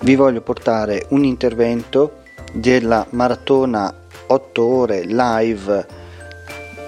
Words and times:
vi 0.00 0.14
voglio 0.14 0.40
portare 0.40 1.06
un 1.10 1.24
intervento 1.24 2.22
della 2.52 3.06
maratona 3.10 3.92
8 4.26 4.64
ore 4.64 5.04
live 5.04 5.86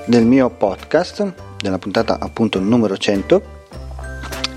del 0.06 0.24
mio 0.24 0.50
podcast, 0.50 1.32
della 1.60 1.78
puntata 1.78 2.18
appunto 2.20 2.60
numero 2.60 2.96
100 2.96 3.58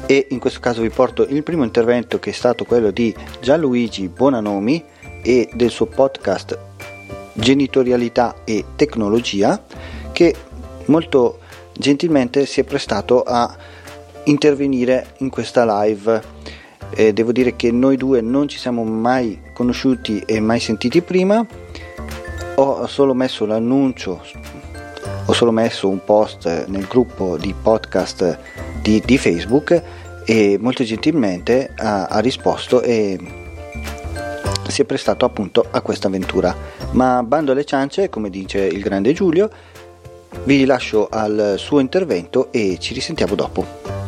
e 0.06 0.28
in 0.30 0.40
questo 0.40 0.60
caso 0.60 0.82
vi 0.82 0.90
porto 0.90 1.26
il 1.28 1.44
primo 1.44 1.64
intervento 1.64 2.20
che 2.20 2.30
è 2.30 2.34
stato 2.34 2.66
quello 2.66 2.92
di 2.92 3.16
Gianluigi 3.42 4.08
Bonanomi 4.08 4.84
e 5.24 5.50
del 5.54 5.70
suo 5.70 5.86
podcast 5.86 6.58
Genitorialità 7.34 8.36
e 8.44 8.66
Tecnologia 8.76 9.64
che 10.12 10.36
molto 10.86 11.40
gentilmente 11.74 12.46
si 12.46 12.60
è 12.60 12.64
prestato 12.64 13.24
a 13.24 13.56
intervenire 14.26 15.14
in 15.18 15.30
questa 15.30 15.84
live 15.84 16.33
eh, 16.96 17.14
devo 17.14 17.32
dire 17.32 17.56
che 17.56 17.72
noi 17.72 17.98
due 17.98 18.22
non 18.22 18.48
ci 18.48 18.58
siamo 18.58 18.84
mai 18.84 19.42
conosciuti 19.54 20.20
e 20.26 20.40
mai 20.40 20.60
sentiti 20.60 21.02
prima. 21.02 21.46
Ho 22.56 22.86
solo 22.88 23.14
messo 23.14 23.46
l'annuncio, 23.46 24.22
ho 25.26 25.34
solo 25.34 25.52
messo 25.52 25.90
un 25.90 26.04
post 26.04 26.68
nel 26.68 26.86
gruppo 26.86 27.38
di 27.38 27.54
podcast 27.60 28.38
di, 28.82 29.02
di 29.04 29.18
Facebook 29.18 29.82
e 30.26 30.58
molto 30.60 30.84
gentilmente 30.84 31.74
ha, 31.76 32.06
ha 32.06 32.20
risposto 32.20 32.82
e 32.82 33.18
si 34.68 34.82
è 34.82 34.86
prestato 34.86 35.26
appunto 35.26 35.66
a 35.70 35.82
questa 35.82 36.08
avventura. 36.08 36.56
Ma 36.92 37.24
bando 37.24 37.52
alle 37.52 37.66
ciance, 37.66 38.10
come 38.10 38.30
dice 38.30 38.60
il 38.60 38.82
grande 38.82 39.14
Giulio, 39.14 39.50
vi 40.46 40.66
lascio 40.66 41.08
al 41.10 41.56
suo 41.58 41.80
intervento 41.80 42.52
e 42.52 42.78
ci 42.80 42.94
risentiamo 42.94 43.36
dopo. 43.36 44.03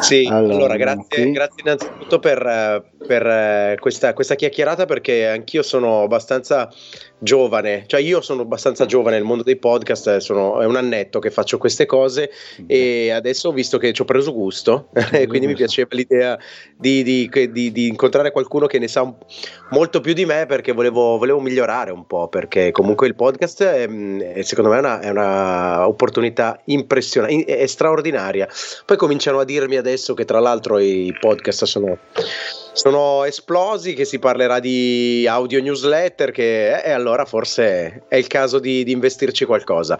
Sì, 0.00 0.26
allora, 0.30 0.54
allora 0.54 0.76
grazie, 0.76 1.30
grazie, 1.30 1.62
innanzitutto 1.62 2.18
per, 2.18 2.92
per 3.06 3.78
questa, 3.78 4.12
questa, 4.12 4.34
chiacchierata 4.34 4.84
perché 4.84 5.26
anch'io 5.26 5.62
sono 5.62 6.02
abbastanza 6.02 6.68
giovane, 7.18 7.84
cioè 7.86 8.00
io 8.00 8.20
sono 8.20 8.42
abbastanza 8.42 8.86
giovane 8.86 9.16
nel 9.16 9.24
mondo 9.24 9.42
dei 9.42 9.56
podcast, 9.56 10.06
eh, 10.08 10.20
sono, 10.20 10.60
è 10.60 10.66
un 10.66 10.76
annetto 10.76 11.18
che 11.18 11.30
faccio 11.30 11.58
queste 11.58 11.86
cose 11.86 12.30
e 12.66 13.10
adesso 13.10 13.48
ho 13.48 13.52
visto 13.52 13.78
che 13.78 13.92
ci 13.92 14.02
ho 14.02 14.04
preso 14.04 14.32
gusto 14.32 14.88
e 15.12 15.26
quindi 15.26 15.46
mi 15.46 15.54
piaceva 15.54 15.88
l'idea 15.92 16.38
di, 16.76 17.02
di, 17.02 17.28
di, 17.50 17.72
di, 17.72 17.86
incontrare 17.88 18.30
qualcuno 18.30 18.66
che 18.66 18.78
ne 18.78 18.88
sa 18.88 19.12
molto 19.70 20.00
più 20.00 20.12
di 20.12 20.24
me 20.24 20.46
perché 20.46 20.72
volevo, 20.72 21.18
volevo, 21.18 21.40
migliorare 21.40 21.90
un 21.90 22.06
po', 22.06 22.28
perché 22.28 22.70
comunque 22.70 23.06
il 23.06 23.14
podcast 23.14 23.62
è, 23.62 24.42
secondo 24.42 24.70
me 24.70 24.76
è 24.76 24.80
una, 24.80 25.00
è 25.00 25.10
una 25.10 25.88
opportunità 25.88 26.60
impressionante, 26.66 27.44
è 27.44 27.66
straordinaria. 27.66 28.48
Poi 28.84 28.96
cominciano 28.96 29.40
a 29.40 29.44
dirmi 29.44 29.76
adesso 29.76 30.14
che 30.14 30.24
tra 30.24 30.40
l'altro 30.40 30.78
i 30.78 31.16
podcast 31.18 31.64
sono 31.64 31.98
sono 32.78 33.24
esplosi, 33.24 33.92
che 33.92 34.04
si 34.04 34.20
parlerà 34.20 34.60
di 34.60 35.26
audio 35.28 35.60
newsletter, 35.60 36.30
che 36.30 36.80
e 36.80 36.90
allora 36.92 37.24
forse 37.24 38.04
è 38.06 38.14
il 38.14 38.28
caso 38.28 38.60
di, 38.60 38.84
di 38.84 38.92
investirci 38.92 39.44
qualcosa. 39.44 39.98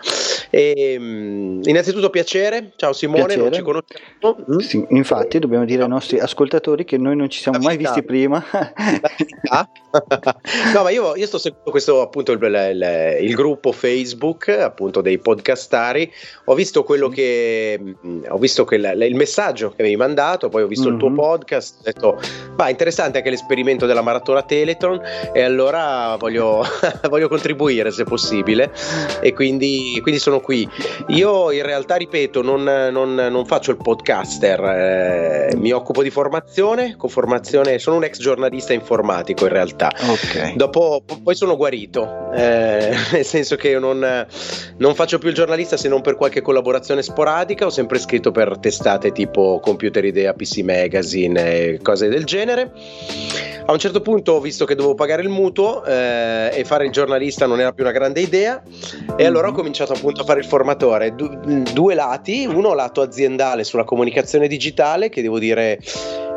E, 0.49 0.97
um, 0.97 1.61
innanzitutto 1.65 2.09
piacere, 2.09 2.73
ciao 2.77 2.93
Simone, 2.93 3.25
piacere. 3.25 3.43
non 3.43 3.53
ci 3.53 3.63
conosciamo. 3.63 4.55
Mm? 4.55 4.59
Sì, 4.59 4.87
infatti 4.91 5.41
dobbiamo 5.41 5.65
dire 5.65 5.83
ai 5.83 5.89
nostri 5.89 6.21
ascoltatori 6.21 6.85
che 6.85 6.99
noi 6.99 7.17
non 7.17 7.29
ci 7.29 7.41
siamo 7.41 7.59
mai 7.59 7.77
visti 7.77 8.05
prima. 8.05 8.45
no, 10.73 10.83
ma 10.83 10.91
io, 10.91 11.17
io, 11.17 11.27
sto 11.27 11.39
seguendo 11.39 11.71
questo 11.73 12.01
appunto 12.01 12.31
il, 12.31 12.41
il, 12.41 13.17
il, 13.23 13.35
gruppo 13.35 13.73
Facebook 13.73 14.49
appunto 14.51 15.01
dei 15.01 15.19
podcastari. 15.19 16.09
Ho 16.45 16.55
visto 16.55 16.85
quello 16.85 17.09
che 17.09 17.77
mm, 17.81 18.27
ho 18.29 18.39
visto 18.39 18.65
che 18.65 18.77
il 18.77 19.15
messaggio 19.17 19.71
che 19.71 19.83
avevi 19.83 19.97
mandato, 19.97 20.49
poi 20.49 20.63
ho 20.63 20.69
visto 20.69 20.85
mm-hmm. 20.85 20.95
il 20.95 21.01
tuo 21.01 21.09
mhm. 21.09 21.17
podcast, 21.17 21.79
ho 21.81 21.83
detto, 21.83 22.21
ma 22.69 22.71
interessante 22.71 23.19
anche 23.19 23.31
l'esperimento 23.31 23.87
della 23.87 24.03
maratona 24.03 24.43
Teleton 24.43 25.01
e 25.33 25.43
allora 25.43 26.17
voglio, 26.19 26.63
voglio 27.09 27.29
contribuire 27.29 27.91
se 27.91 28.05
possibile 28.05 28.71
e 29.21 29.33
quindi, 29.33 29.99
quindi, 30.03 30.21
sono 30.21 30.41
qui. 30.41 30.69
Io 31.09 31.51
in 31.51 31.63
realtà, 31.63 31.97
ripeto, 31.97 32.43
non, 32.43 32.63
non, 32.63 33.15
non 33.15 33.47
faccio 33.47 33.71
il 33.71 33.79
podcaster, 33.79 34.61
eh, 34.61 35.57
mi 35.57 35.73
occupo 35.73 36.03
di 36.03 36.11
formazione, 36.11 36.97
con 36.97 37.09
formazione, 37.09 37.79
sono 37.79 37.97
un 37.97 38.05
ex 38.05 38.19
giornalista 38.19 38.73
informatico 38.73 39.45
in 39.45 39.53
realtà. 39.53 39.91
Okay. 39.95 40.55
Dopo, 40.57 41.03
poi 41.23 41.35
sono 41.35 41.57
guarito, 41.57 42.31
eh, 42.35 42.95
nel 43.13 43.25
senso 43.25 43.57
che 43.57 43.79
non, 43.79 44.27
non 44.77 44.95
faccio 44.95 45.19
più 45.19 45.29
il 45.31 45.35
giornalista 45.35 45.77
se 45.77 45.89
non 45.89 46.03
per 46.03 46.17
qualche 46.17 46.43
collaborazione 46.43 47.03
sporadica, 47.03 47.67
ho 47.67 47.71
sempre 47.71 47.99
scritto 47.99 48.31
per 48.31 48.59
testate 48.59 49.13
tipo 49.13 49.61
Computer 49.61 50.05
Idea, 50.05 50.35
PC 50.35 50.59
Magazine 50.59 51.53
e 51.53 51.79
cose 51.81 52.09
del 52.09 52.25
genere 52.25 52.48
genere. 52.49 52.73
A 53.67 53.73
un 53.73 53.79
certo 53.79 54.01
punto 54.01 54.33
ho 54.33 54.41
visto 54.41 54.65
che 54.65 54.75
dovevo 54.75 54.95
pagare 54.95 55.21
il 55.21 55.29
mutuo 55.29 55.85
eh, 55.85 56.51
e 56.55 56.65
fare 56.65 56.87
il 56.87 56.91
giornalista 56.91 57.45
non 57.45 57.61
era 57.61 57.73
più 57.73 57.85
una 57.85 57.93
grande 57.93 58.21
idea 58.21 58.63
e 59.15 59.27
allora 59.27 59.49
ho 59.49 59.53
cominciato 59.53 59.93
appunto 59.93 60.23
a 60.23 60.25
fare 60.25 60.41
il 60.41 60.47
formatore. 60.47 61.15
Du- 61.15 61.63
due 61.75 61.95
lati, 61.95 62.47
uno 62.47 62.73
lato 62.73 63.03
aziendale 63.03 63.65
sulla 63.65 63.85
comunicazione 63.85 64.49
digitale 64.49 65.11
che 65.11 65.21
devo 65.21 65.39
dire 65.39 65.81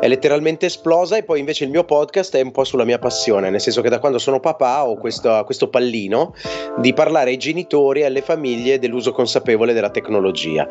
è 0.02 0.08
letteralmente 0.08 0.66
esplosa 0.66 1.16
e 1.16 1.22
poi 1.22 1.38
invece 1.38 1.62
il 1.62 1.70
mio 1.70 1.84
podcast 1.84 2.34
è 2.34 2.40
un 2.40 2.50
po' 2.50 2.64
sulla 2.64 2.82
mia 2.82 2.98
passione, 2.98 3.50
nel 3.50 3.60
senso 3.60 3.82
che 3.82 3.88
da 3.88 4.00
quando 4.00 4.18
sono 4.18 4.40
papà 4.40 4.84
ho 4.84 4.96
questo, 4.96 5.42
questo 5.44 5.68
pallino 5.68 6.34
di 6.78 6.92
parlare 6.92 7.30
ai 7.30 7.36
genitori 7.36 8.00
e 8.00 8.06
alle 8.06 8.20
famiglie 8.20 8.80
dell'uso 8.80 9.12
consapevole 9.12 9.72
della 9.72 9.90
tecnologia. 9.90 10.66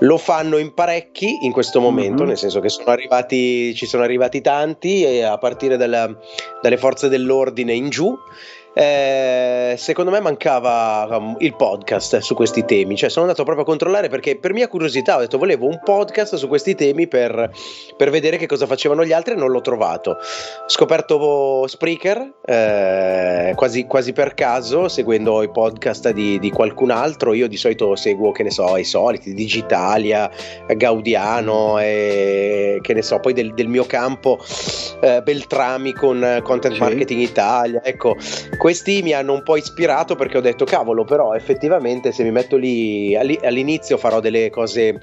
Lo 0.00 0.16
fanno 0.16 0.56
in 0.56 0.74
parecchi 0.74 1.44
in 1.44 1.52
questo 1.52 1.78
momento, 1.78 2.22
mm-hmm. 2.22 2.26
nel 2.26 2.36
senso 2.36 2.58
che 2.58 2.70
sono 2.70 2.90
arrivati, 2.90 3.72
ci 3.76 3.86
sono 3.86 4.02
arrivati 4.02 4.40
tanti 4.40 5.22
a 5.22 5.38
partire 5.38 5.76
dalla, 5.76 6.12
dalle 6.60 6.76
forze 6.76 7.08
dell'ordine 7.08 7.74
in 7.74 7.88
giù 7.88 8.18
eh, 8.74 9.74
secondo 9.76 10.10
me 10.10 10.20
mancava 10.20 11.06
um, 11.10 11.36
il 11.40 11.54
podcast 11.54 12.18
su 12.18 12.34
questi 12.34 12.64
temi, 12.64 12.96
cioè 12.96 13.10
sono 13.10 13.26
andato 13.26 13.44
proprio 13.44 13.64
a 13.64 13.68
controllare 13.68 14.08
perché 14.08 14.38
per 14.38 14.52
mia 14.52 14.68
curiosità 14.68 15.16
ho 15.16 15.20
detto 15.20 15.38
volevo 15.38 15.66
un 15.66 15.80
podcast 15.82 16.36
su 16.36 16.48
questi 16.48 16.74
temi 16.74 17.06
per, 17.06 17.50
per 17.96 18.10
vedere 18.10 18.36
che 18.36 18.46
cosa 18.46 18.66
facevano 18.66 19.04
gli 19.04 19.12
altri 19.12 19.34
e 19.34 19.36
non 19.36 19.50
l'ho 19.50 19.60
trovato. 19.60 20.10
Ho 20.12 20.68
scoperto 20.68 21.66
Spreaker 21.66 22.32
eh, 22.44 23.52
quasi, 23.54 23.84
quasi, 23.86 24.12
per 24.12 24.34
caso, 24.34 24.88
seguendo 24.88 25.42
i 25.42 25.50
podcast 25.50 26.10
di, 26.10 26.38
di, 26.38 26.50
qualcun 26.50 26.90
altro, 26.90 27.34
io 27.34 27.48
di 27.48 27.56
solito 27.56 27.94
seguo, 27.96 28.32
che 28.32 28.42
ne 28.42 28.50
so, 28.50 28.76
i 28.76 28.84
soliti, 28.84 29.34
Digitalia, 29.34 30.30
Gaudiano 30.74 31.78
e 31.78 32.78
che 32.80 32.94
ne 32.94 33.02
so, 33.02 33.20
poi 33.20 33.32
del, 33.32 33.52
del 33.54 33.68
mio 33.68 33.84
campo 33.84 34.38
eh, 35.00 35.20
Beltrami 35.22 35.92
con 35.92 36.40
Content 36.42 36.78
Marketing 36.78 37.20
Italia, 37.20 37.82
ecco 37.84 38.16
questi 38.62 39.02
mi 39.02 39.12
hanno 39.12 39.32
un 39.32 39.42
po' 39.42 39.56
ispirato 39.56 40.14
perché 40.14 40.38
ho 40.38 40.40
detto 40.40 40.64
cavolo, 40.64 41.02
però 41.02 41.34
effettivamente 41.34 42.12
se 42.12 42.22
mi 42.22 42.30
metto 42.30 42.56
lì 42.56 43.12
all'inizio 43.16 43.96
farò 43.96 44.20
delle 44.20 44.50
cose 44.50 45.00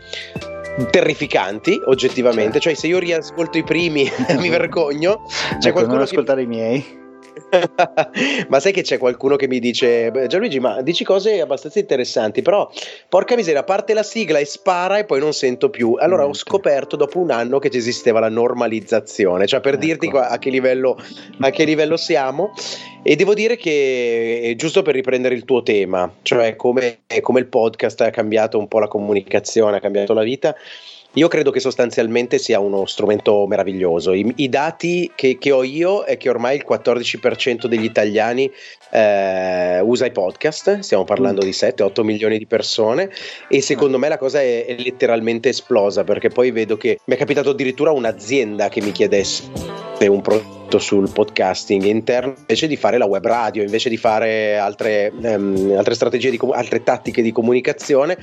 terrificanti 0.90 1.78
oggettivamente, 1.84 2.62
cioè. 2.62 2.74
Se 2.74 2.88
io 2.88 3.00
riascolto 3.00 3.58
i 3.58 3.64
primi 3.64 4.10
mi 4.40 4.48
vergogno, 4.48 5.24
c'è 5.58 5.68
ecco, 5.68 5.72
qualcuno 5.74 5.96
non 5.96 6.04
ascoltare 6.04 6.40
che... 6.40 6.46
i 6.46 6.48
miei 6.48 7.09
ma 8.50 8.60
sai 8.60 8.72
che 8.72 8.82
c'è 8.82 8.98
qualcuno 8.98 9.36
che 9.36 9.48
mi 9.48 9.60
dice 9.60 10.12
Gianluigi 10.28 10.60
ma 10.60 10.82
dici 10.82 11.04
cose 11.04 11.42
abbastanza 11.42 11.80
interessanti 11.80 12.42
però 12.42 12.70
porca 13.08 13.36
miseria 13.36 13.64
parte 13.64 13.94
la 13.94 14.04
sigla 14.04 14.40
e 14.40 14.46
spara 14.46 14.98
e 14.98 15.06
poi 15.06 15.20
non 15.20 15.34
sento 15.34 15.70
più 15.70 15.96
allora 16.00 16.26
ho 16.26 16.34
scoperto 16.34 16.96
dopo 16.96 17.20
un 17.20 17.32
anno 17.32 17.60
che 17.60 17.70
esisteva 17.72 18.20
la 18.20 18.30
normalizzazione 18.30 19.48
cioè 19.48 19.60
per 19.62 19.76
ecco. 19.76 19.86
dirti 19.86 20.10
a 20.14 20.38
che, 20.38 20.50
livello, 20.50 20.98
a 21.40 21.50
che 21.50 21.64
livello 21.64 21.98
siamo 21.98 22.54
e 23.04 23.16
devo 23.16 23.34
dire 23.34 23.56
che 23.56 24.54
giusto 24.58 24.82
per 24.82 24.94
riprendere 24.94 25.36
il 25.36 25.46
tuo 25.46 25.64
tema 25.64 26.12
cioè 26.22 26.56
come, 26.56 27.00
come 27.22 27.40
il 27.40 27.48
podcast 27.48 28.02
ha 28.02 28.10
cambiato 28.10 28.58
un 28.58 28.68
po' 28.68 28.80
la 28.80 28.88
comunicazione 28.88 29.78
ha 29.78 29.80
cambiato 29.80 30.14
la 30.14 30.24
vita 30.24 30.56
io 31.14 31.28
credo 31.28 31.50
che 31.50 31.60
sostanzialmente 31.60 32.38
sia 32.38 32.60
uno 32.60 32.86
strumento 32.86 33.48
meraviglioso. 33.48 34.14
I, 34.14 34.32
i 34.38 34.50
dati 34.50 35.12
che, 35.16 35.38
che, 35.40 35.52
ho 35.52 35.64
io 35.64 36.04
è 36.04 36.18
che 36.18 36.30
ormai 36.30 36.58
il 36.58 36.66
14% 36.68 37.66
degli 37.66 37.84
italiani 37.84 38.52
eh, 38.92 39.80
usa 39.82 40.06
i 40.06 40.12
podcast, 40.12 40.80
stiamo 40.80 41.06
parlando 41.06 41.42
di 41.42 41.50
7-8 41.50 42.04
milioni 42.04 42.38
di 42.38 42.46
persone 42.46 43.10
e 43.48 43.62
secondo 43.62 43.98
me 43.98 44.08
la 44.08 44.18
cosa 44.18 44.42
è, 44.42 44.66
è, 44.66 44.76
letteralmente 44.78 45.50
esplosa 45.50 46.04
perché 46.04 46.30
poi 46.30 46.52
vedo 46.52 46.78
che 46.78 47.00
mi 47.06 47.16
è 47.16 47.18
capitato 47.18 47.50
addirittura 47.50 47.92
un'azienda 47.92 48.70
che 48.70 48.82
mi 48.82 48.92
chiedesse 48.92 49.89
un 50.08 50.22
prodotto 50.22 50.80
sul 50.80 51.10
podcasting 51.10 51.84
interno 51.84 52.36
invece 52.38 52.68
di 52.68 52.76
fare 52.76 52.98
la 52.98 53.06
web 53.06 53.26
radio, 53.26 53.64
invece 53.64 53.90
di 53.90 53.98
fare 53.98 54.58
altre, 54.58 55.12
um, 55.14 55.74
altre 55.76 55.96
strategie, 55.96 56.30
di, 56.30 56.40
altre 56.52 56.84
tattiche 56.84 57.22
di 57.22 57.32
comunicazione. 57.32 58.18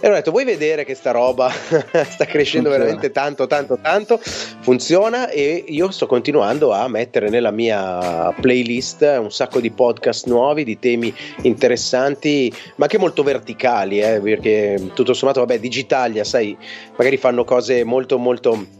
E 0.00 0.08
ho 0.08 0.12
detto: 0.12 0.30
Vuoi 0.30 0.44
vedere 0.44 0.84
che 0.84 0.94
sta 0.94 1.10
roba 1.10 1.50
sta 1.50 2.24
crescendo 2.24 2.68
funziona. 2.68 2.70
veramente 2.70 3.10
tanto, 3.10 3.46
tanto, 3.46 3.78
tanto? 3.80 4.18
Funziona 4.18 5.28
e 5.30 5.64
io 5.66 5.90
sto 5.90 6.06
continuando 6.06 6.72
a 6.72 6.86
mettere 6.88 7.28
nella 7.28 7.50
mia 7.50 8.32
playlist 8.40 9.18
un 9.20 9.30
sacco 9.30 9.60
di 9.60 9.70
podcast 9.70 10.26
nuovi, 10.26 10.64
di 10.64 10.78
temi 10.78 11.12
interessanti, 11.42 12.52
ma 12.76 12.84
anche 12.84 12.98
molto 12.98 13.22
verticali, 13.22 14.00
eh, 14.00 14.20
perché 14.20 14.90
tutto 14.94 15.12
sommato, 15.12 15.40
vabbè, 15.40 15.58
Digitalia, 15.58 16.24
sai, 16.24 16.56
magari 16.96 17.16
fanno 17.16 17.44
cose 17.44 17.84
molto, 17.84 18.18
molto 18.18 18.78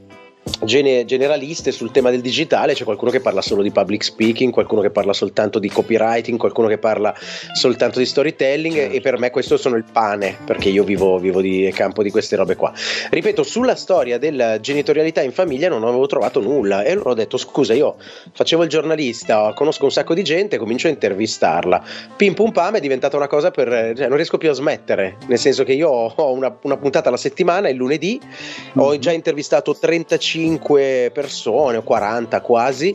gene- 0.64 1.04
generaliste 1.04 1.72
sul 1.72 1.90
tema 1.90 2.10
del 2.10 2.20
digitale, 2.20 2.74
c'è 2.74 2.84
qualcuno 2.84 3.10
che 3.10 3.20
parla 3.20 3.40
solo 3.40 3.62
di 3.62 3.70
public 3.70 4.02
speaking, 4.02 4.52
qualcuno 4.52 4.80
che 4.80 4.90
parla 4.90 5.12
soltanto 5.12 5.58
di 5.58 5.68
copywriting, 5.68 6.38
qualcuno 6.38 6.68
che 6.68 6.78
parla 6.78 7.14
soltanto 7.52 7.98
di 7.98 8.06
storytelling 8.06 8.74
certo. 8.74 8.96
e 8.96 9.00
per 9.00 9.18
me 9.18 9.30
questo 9.30 9.56
sono 9.56 9.76
il 9.76 9.84
pane 9.90 10.36
perché 10.44 10.68
io 10.68 10.84
vivo, 10.84 11.18
vivo 11.18 11.40
di 11.40 11.70
campo 11.74 12.02
di 12.02 12.10
queste 12.10 12.36
robe 12.36 12.56
qua. 12.56 12.72
Ripeto, 13.10 13.42
sulla 13.42 13.74
storia 13.74 14.18
della 14.18 14.60
genitorialità 14.60 15.22
in 15.22 15.32
famiglia 15.32 15.68
non 15.68 15.84
avevo 15.84 16.06
trovato 16.06 16.40
nulla 16.40 16.82
e 16.82 16.92
allora 16.92 17.10
ho 17.10 17.14
detto 17.14 17.36
scusa 17.36 17.74
io 17.74 17.96
facevo 18.32 18.62
il 18.62 18.68
giornalista, 18.68 19.52
conosco 19.54 19.84
un 19.84 19.92
sacco 19.92 20.14
di 20.14 20.22
gente, 20.22 20.58
comincio 20.58 20.88
a 20.88 20.90
intervistarla. 20.90 21.82
Pim 22.16 22.34
pum 22.34 22.52
pam 22.52 22.76
è 22.76 22.80
diventata 22.80 23.16
una 23.16 23.28
cosa 23.28 23.50
per... 23.50 23.68
Cioè, 23.96 24.08
non 24.08 24.16
riesco 24.16 24.38
più 24.38 24.50
a 24.50 24.52
smettere, 24.52 25.16
nel 25.26 25.38
senso 25.38 25.64
che 25.64 25.72
io 25.72 25.88
ho 25.88 26.32
una, 26.32 26.56
una 26.62 26.76
puntata 26.76 27.08
alla 27.08 27.16
settimana, 27.16 27.68
il 27.68 27.76
lunedì, 27.76 28.20
mm-hmm. 28.20 28.86
ho 28.86 28.98
già 28.98 29.12
intervistato 29.12 29.76
35 29.76 30.29
35 30.30 31.10
persone 31.12 31.78
o 31.78 31.82
40 31.82 32.40
quasi, 32.40 32.94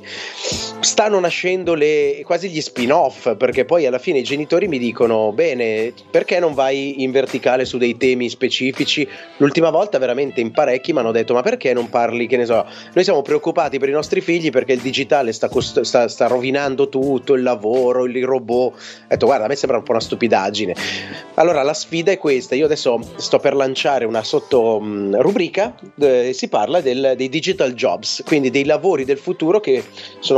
stanno 0.79 1.19
nascendo 1.19 1.73
le, 1.73 2.21
quasi 2.23 2.49
gli 2.49 2.61
spin-off, 2.61 3.35
perché 3.35 3.65
poi 3.65 3.85
alla 3.85 3.99
fine 3.99 4.19
i 4.19 4.23
genitori 4.23 4.67
mi 4.67 4.77
dicono, 4.77 5.31
bene, 5.33 5.93
perché 6.09 6.39
non 6.39 6.53
vai 6.53 7.03
in 7.03 7.11
verticale 7.11 7.65
su 7.65 7.77
dei 7.77 7.97
temi 7.97 8.29
specifici? 8.29 9.07
L'ultima 9.37 9.69
volta 9.69 9.97
veramente 9.97 10.39
in 10.39 10.51
parecchi 10.51 10.93
mi 10.93 10.99
hanno 10.99 11.11
detto, 11.11 11.33
ma 11.33 11.41
perché 11.41 11.73
non 11.73 11.89
parli, 11.89 12.27
che 12.27 12.37
ne 12.37 12.45
so, 12.45 12.65
noi 12.93 13.03
siamo 13.03 13.21
preoccupati 13.21 13.79
per 13.79 13.89
i 13.89 13.93
nostri 13.93 14.21
figli 14.21 14.49
perché 14.49 14.73
il 14.73 14.81
digitale 14.81 15.33
sta, 15.33 15.49
cost- 15.49 15.81
sta, 15.81 16.07
sta 16.07 16.27
rovinando 16.27 16.87
tutto, 16.87 17.33
il 17.33 17.43
lavoro, 17.43 18.05
il 18.05 18.23
robot. 18.23 18.73
Ho 18.73 18.77
detto, 19.09 19.25
guarda, 19.25 19.45
a 19.45 19.47
me 19.47 19.55
sembra 19.55 19.77
un 19.77 19.83
po' 19.83 19.91
una 19.91 19.99
stupidaggine. 19.99 20.75
Allora 21.35 21.63
la 21.63 21.73
sfida 21.73 22.11
è 22.11 22.17
questa, 22.17 22.55
io 22.55 22.65
adesso 22.65 22.99
sto 23.17 23.39
per 23.39 23.55
lanciare 23.55 24.05
una 24.05 24.23
sotto 24.23 24.79
mh, 24.79 25.19
rubrica, 25.19 25.75
eh, 25.99 26.31
si 26.33 26.47
parla 26.47 26.81
del, 26.81 27.13
dei 27.17 27.25
digital 27.30 27.74
jobs, 27.74 28.24
quindi 28.25 28.50
dei 28.50 28.66
lavori 28.66 29.06
del 29.06 29.18
futuro 29.18 29.60
che 29.60 29.83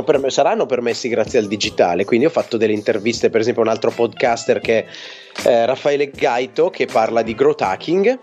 per, 0.04 0.32
saranno 0.32 0.66
permessi 0.66 1.10
grazie 1.10 1.40
al 1.40 1.48
digitale. 1.48 2.06
Quindi 2.06 2.26
ho 2.26 2.30
fatto 2.30 2.58
delle 2.58 2.74
interviste, 2.74 3.30
per 3.30 3.42
esempio, 3.42 3.64
a 3.64 3.66
un 3.66 3.72
altro 3.72 3.92
podcaster 3.92 4.60
che 4.60 4.86
è 4.86 4.88
eh, 5.48 5.66
Raffaele 5.66 6.10
Gaito 6.10 6.70
che 6.70 6.86
parla 6.86 7.22
di 7.22 7.36
growth 7.36 7.62
hacking 7.62 8.20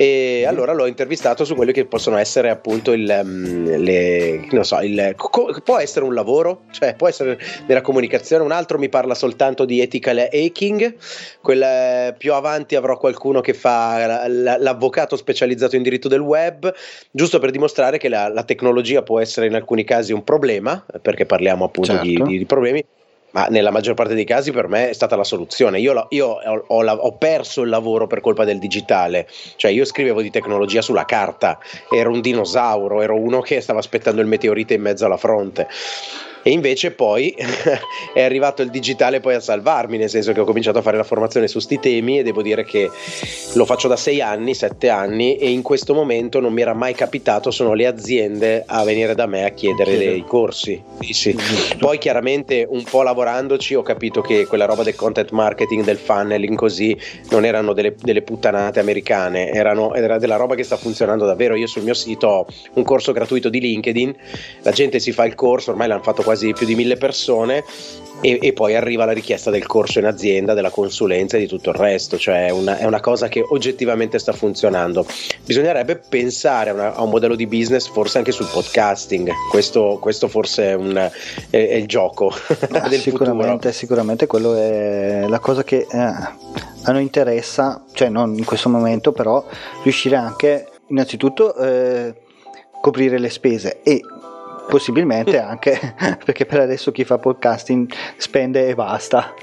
e 0.00 0.44
allora 0.46 0.72
l'ho 0.72 0.86
intervistato 0.86 1.44
su 1.44 1.56
quelli 1.56 1.72
che 1.72 1.84
possono 1.84 2.18
essere 2.18 2.50
appunto 2.50 2.92
il, 2.92 3.20
um, 3.20 3.78
le, 3.78 4.46
non 4.52 4.64
so, 4.64 4.78
il, 4.78 5.14
co- 5.16 5.52
può 5.64 5.78
essere 5.78 6.04
un 6.04 6.14
lavoro, 6.14 6.62
cioè 6.70 6.94
può 6.94 7.08
essere 7.08 7.36
nella 7.66 7.80
comunicazione, 7.80 8.44
un 8.44 8.52
altro 8.52 8.78
mi 8.78 8.88
parla 8.88 9.16
soltanto 9.16 9.64
di 9.64 9.80
ethical 9.80 10.28
hacking, 10.32 10.94
quel, 11.42 12.14
più 12.16 12.32
avanti 12.32 12.76
avrò 12.76 12.96
qualcuno 12.96 13.40
che 13.40 13.54
fa 13.54 14.28
l'avvocato 14.28 15.16
specializzato 15.16 15.74
in 15.74 15.82
diritto 15.82 16.06
del 16.06 16.20
web, 16.20 16.72
giusto 17.10 17.40
per 17.40 17.50
dimostrare 17.50 17.98
che 17.98 18.08
la, 18.08 18.28
la 18.28 18.44
tecnologia 18.44 19.02
può 19.02 19.18
essere 19.18 19.46
in 19.48 19.56
alcuni 19.56 19.82
casi 19.82 20.12
un 20.12 20.22
problema, 20.22 20.86
perché 21.02 21.26
parliamo 21.26 21.64
appunto 21.64 21.90
certo. 21.90 22.24
di, 22.24 22.38
di 22.38 22.46
problemi, 22.46 22.84
ma 23.30 23.46
nella 23.46 23.70
maggior 23.70 23.94
parte 23.94 24.14
dei 24.14 24.24
casi 24.24 24.52
per 24.52 24.68
me 24.68 24.90
è 24.90 24.92
stata 24.92 25.16
la 25.16 25.24
soluzione. 25.24 25.80
Io, 25.80 26.06
io 26.10 26.26
ho, 26.26 26.64
ho, 26.66 26.84
ho, 26.84 27.12
perso 27.12 27.62
il 27.62 27.68
lavoro 27.68 28.06
per 28.06 28.20
colpa 28.20 28.44
del 28.44 28.58
digitale, 28.58 29.28
cioè 29.56 29.70
io 29.70 29.84
scrivevo 29.84 30.22
di 30.22 30.30
tecnologia 30.30 30.82
sulla 30.82 31.04
carta, 31.04 31.58
ero 31.90 32.10
un 32.10 32.20
dinosauro, 32.20 33.02
ero 33.02 33.16
uno 33.16 33.40
che 33.40 33.60
stava 33.60 33.78
aspettando 33.78 34.20
il 34.20 34.26
meteorite 34.26 34.74
in 34.74 34.82
mezzo 34.82 35.04
alla 35.04 35.16
fronte 35.16 35.68
e 36.42 36.50
invece 36.50 36.92
poi 36.92 37.34
è 38.14 38.22
arrivato 38.22 38.62
il 38.62 38.70
digitale 38.70 39.20
poi 39.20 39.34
a 39.34 39.40
salvarmi, 39.40 39.98
nel 39.98 40.08
senso 40.08 40.32
che 40.32 40.40
ho 40.40 40.44
cominciato 40.44 40.78
a 40.78 40.82
fare 40.82 40.96
la 40.96 41.04
formazione 41.04 41.48
su 41.48 41.58
sti 41.58 41.78
temi 41.78 42.18
e 42.18 42.22
devo 42.22 42.42
dire 42.42 42.64
che 42.64 42.90
lo 43.54 43.64
faccio 43.64 43.88
da 43.88 43.96
sei 43.96 44.20
anni, 44.20 44.54
sette 44.54 44.88
anni 44.88 45.36
e 45.36 45.50
in 45.50 45.62
questo 45.62 45.94
momento 45.94 46.40
non 46.40 46.52
mi 46.52 46.62
era 46.62 46.74
mai 46.74 46.94
capitato, 46.94 47.50
sono 47.50 47.74
le 47.74 47.86
aziende 47.86 48.64
a 48.66 48.84
venire 48.84 49.14
da 49.14 49.26
me 49.26 49.44
a 49.44 49.50
chiedere 49.50 49.96
Chiede. 49.96 50.10
dei 50.10 50.24
corsi. 50.24 50.82
Sì, 51.00 51.12
sì. 51.12 51.36
Poi 51.78 51.98
chiaramente 51.98 52.66
un 52.68 52.82
po' 52.84 53.02
lavorandoci 53.02 53.74
ho 53.74 53.82
capito 53.82 54.20
che 54.20 54.46
quella 54.46 54.64
roba 54.64 54.82
del 54.82 54.94
content 54.94 55.30
marketing, 55.30 55.84
del 55.84 55.98
funneling 55.98 56.56
così, 56.56 56.96
non 57.30 57.44
erano 57.44 57.72
delle, 57.72 57.94
delle 58.00 58.22
puttanate 58.22 58.80
americane, 58.80 59.50
erano, 59.50 59.94
era 59.94 60.18
della 60.18 60.36
roba 60.36 60.54
che 60.54 60.62
sta 60.62 60.76
funzionando 60.76 61.26
davvero. 61.26 61.54
Io 61.54 61.66
sul 61.66 61.82
mio 61.82 61.94
sito 61.94 62.26
ho 62.26 62.46
un 62.74 62.84
corso 62.84 63.12
gratuito 63.12 63.48
di 63.48 63.60
LinkedIn, 63.60 64.14
la 64.62 64.70
gente 64.70 64.98
si 64.98 65.12
fa 65.12 65.24
il 65.24 65.34
corso, 65.34 65.70
ormai 65.70 65.88
l'hanno 65.88 66.02
fatto 66.02 66.22
quasi 66.28 66.52
più 66.52 66.66
di 66.66 66.74
mille 66.74 66.98
persone 66.98 67.64
e, 68.20 68.38
e, 68.42 68.52
poi 68.52 68.76
arriva 68.76 69.06
la 69.06 69.12
richiesta 69.12 69.50
del 69.50 69.64
corso 69.64 69.98
in 69.98 70.04
azienda, 70.04 70.52
della 70.52 70.68
consulenza 70.68 71.38
e 71.38 71.40
di 71.40 71.46
tutto 71.46 71.70
il 71.70 71.76
resto, 71.76 72.18
cioè 72.18 72.50
una, 72.50 72.76
è 72.76 72.84
una 72.84 73.00
cosa 73.00 73.28
che 73.28 73.42
oggettivamente 73.48 74.18
sta 74.18 74.32
funzionando. 74.32 75.06
Bisognerebbe 75.46 75.96
pensare 75.96 76.68
a, 76.68 76.74
una, 76.74 76.94
a 76.94 77.02
un 77.02 77.08
modello 77.08 77.34
di 77.34 77.46
business 77.46 77.88
forse 77.88 78.18
anche 78.18 78.32
sul 78.32 78.46
podcasting, 78.52 79.30
questo, 79.50 79.96
questo 80.02 80.28
forse 80.28 80.64
è, 80.64 80.74
un, 80.74 80.96
è, 80.96 81.10
è, 81.48 81.74
il 81.74 81.86
gioco 81.86 82.28
ah, 82.72 82.88
del 82.90 83.00
sicuramente, 83.00 83.48
futuro. 83.48 83.72
Sicuramente 83.72 84.26
quello 84.26 84.54
è 84.54 85.24
la 85.26 85.38
cosa 85.38 85.64
che 85.64 85.86
eh, 85.90 85.98
a 85.98 86.92
noi 86.92 87.00
interessa, 87.00 87.84
cioè 87.92 88.10
non 88.10 88.36
in 88.36 88.44
questo 88.44 88.68
momento, 88.68 89.12
però 89.12 89.42
riuscire 89.82 90.16
anche 90.16 90.66
innanzitutto 90.88 91.54
eh, 91.54 92.14
coprire 92.82 93.18
le 93.18 93.30
spese 93.30 93.80
e 93.82 94.02
possibilmente 94.68 95.38
anche 95.40 95.94
perché 96.24 96.46
per 96.46 96.60
adesso 96.60 96.92
chi 96.92 97.04
fa 97.04 97.18
podcasting 97.18 97.90
spende 98.16 98.68
e 98.68 98.74
basta 98.74 99.34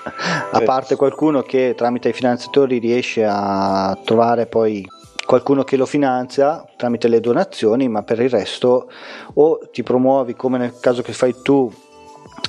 a 0.51 0.61
parte 0.61 0.95
qualcuno 0.95 1.41
che 1.41 1.73
tramite 1.75 2.09
i 2.09 2.13
finanziatori 2.13 2.77
riesce 2.77 3.25
a 3.27 3.97
trovare 4.03 4.45
poi 4.45 4.87
qualcuno 5.25 5.63
che 5.63 5.75
lo 5.75 5.85
finanzia 5.85 6.63
tramite 6.77 7.07
le 7.07 7.19
donazioni 7.19 7.89
ma 7.89 8.03
per 8.03 8.19
il 8.19 8.29
resto 8.29 8.89
o 9.33 9.59
ti 9.71 9.83
promuovi 9.83 10.35
come 10.35 10.57
nel 10.57 10.79
caso 10.79 11.01
che 11.01 11.13
fai 11.13 11.35
tu 11.41 11.71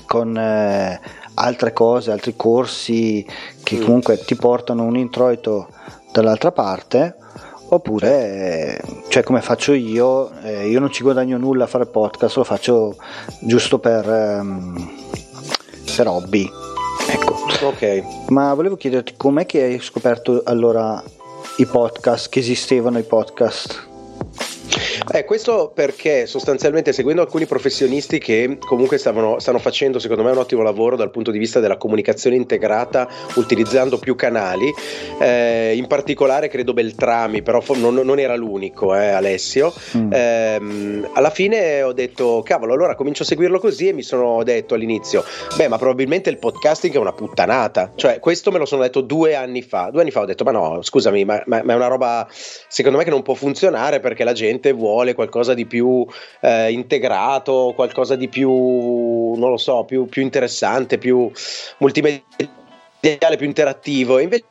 con 0.06 0.36
eh, 0.36 1.00
altre 1.34 1.72
cose 1.72 2.10
altri 2.10 2.36
corsi 2.36 3.26
che 3.62 3.76
mm. 3.76 3.82
comunque 3.82 4.18
ti 4.24 4.36
portano 4.36 4.84
un 4.84 4.96
introito 4.96 5.68
dall'altra 6.12 6.52
parte 6.52 7.16
oppure 7.68 8.80
cioè 9.08 9.22
come 9.22 9.40
faccio 9.40 9.72
io 9.72 10.30
eh, 10.42 10.68
io 10.68 10.78
non 10.78 10.92
ci 10.92 11.02
guadagno 11.02 11.36
nulla 11.36 11.64
a 11.64 11.66
fare 11.66 11.86
podcast 11.86 12.36
lo 12.36 12.44
faccio 12.44 12.96
giusto 13.40 13.78
per, 13.78 14.06
um, 14.06 14.90
per 15.96 16.06
hobby 16.08 16.50
ecco. 17.08 17.36
Ok. 17.62 18.28
Ma 18.28 18.54
volevo 18.54 18.76
chiederti 18.76 19.14
com'è 19.16 19.46
che 19.46 19.62
hai 19.62 19.80
scoperto 19.80 20.42
allora 20.44 21.02
i 21.56 21.66
podcast 21.66 22.28
che 22.28 22.40
esistevano 22.40 22.98
i 22.98 23.02
podcast 23.02 23.94
eh, 25.12 25.24
questo 25.24 25.70
perché 25.74 26.26
sostanzialmente 26.26 26.92
seguendo 26.92 27.22
alcuni 27.22 27.46
professionisti 27.46 28.18
che 28.18 28.58
comunque 28.58 28.98
stavano, 28.98 29.38
stanno 29.38 29.58
facendo 29.58 29.98
secondo 29.98 30.22
me 30.22 30.30
un 30.30 30.38
ottimo 30.38 30.62
lavoro 30.62 30.96
dal 30.96 31.10
punto 31.10 31.30
di 31.30 31.38
vista 31.38 31.60
della 31.60 31.76
comunicazione 31.76 32.36
integrata 32.36 33.08
utilizzando 33.34 33.98
più 33.98 34.14
canali, 34.14 34.72
eh, 35.20 35.74
in 35.76 35.86
particolare 35.86 36.48
credo 36.48 36.72
Beltrami, 36.72 37.42
però 37.42 37.62
non, 37.74 37.94
non 37.94 38.18
era 38.18 38.36
l'unico, 38.36 38.94
eh, 38.94 39.08
Alessio, 39.08 39.72
mm. 39.96 40.12
eh, 40.12 40.60
alla 41.12 41.30
fine 41.30 41.82
ho 41.82 41.92
detto 41.92 42.42
cavolo 42.44 42.72
allora 42.72 42.94
comincio 42.94 43.22
a 43.22 43.26
seguirlo 43.26 43.58
così 43.58 43.88
e 43.88 43.92
mi 43.92 44.02
sono 44.02 44.42
detto 44.42 44.74
all'inizio, 44.74 45.24
beh 45.56 45.68
ma 45.68 45.78
probabilmente 45.78 46.30
il 46.30 46.38
podcasting 46.38 46.94
è 46.94 46.98
una 46.98 47.12
puttanata, 47.12 47.92
cioè 47.96 48.18
questo 48.18 48.50
me 48.50 48.58
lo 48.58 48.66
sono 48.66 48.82
detto 48.82 49.00
due 49.00 49.34
anni 49.34 49.62
fa, 49.62 49.90
due 49.90 50.00
anni 50.00 50.10
fa 50.10 50.20
ho 50.20 50.26
detto 50.26 50.44
ma 50.44 50.52
no 50.52 50.78
scusami 50.82 51.24
ma, 51.24 51.42
ma, 51.46 51.62
ma 51.62 51.72
è 51.72 51.76
una 51.76 51.86
roba 51.86 52.26
secondo 52.30 52.98
me 52.98 53.04
che 53.04 53.10
non 53.10 53.22
può 53.22 53.34
funzionare 53.34 54.00
perché 54.00 54.24
la 54.24 54.32
gente 54.32 54.72
vuole 54.72 54.85
vuole 54.86 55.14
qualcosa 55.14 55.52
di 55.52 55.66
più 55.66 56.06
eh, 56.40 56.70
integrato, 56.70 57.72
qualcosa 57.74 58.14
di 58.14 58.28
più, 58.28 58.50
non 59.34 59.50
lo 59.50 59.56
so, 59.56 59.84
più, 59.84 60.06
più 60.06 60.22
interessante, 60.22 60.98
più 60.98 61.30
multimediale, 61.78 63.36
più 63.36 63.46
interattivo. 63.46 64.18
invece 64.18 64.44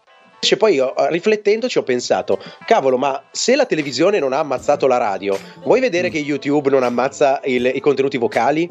poi 0.58 0.80
riflettendoci 1.10 1.78
ho 1.78 1.84
pensato, 1.84 2.40
cavolo, 2.66 2.98
ma 2.98 3.24
se 3.32 3.56
la 3.56 3.66
televisione 3.66 4.20
non 4.20 4.34
ha 4.34 4.40
ammazzato 4.40 4.86
la 4.86 4.98
radio, 4.98 5.38
vuoi 5.64 5.80
vedere 5.80 6.10
mm. 6.10 6.12
che 6.12 6.18
YouTube 6.20 6.70
non 6.70 6.84
ammazza 6.84 7.42
il, 7.46 7.72
i 7.74 7.80
contenuti 7.80 8.18
vocali? 8.18 8.70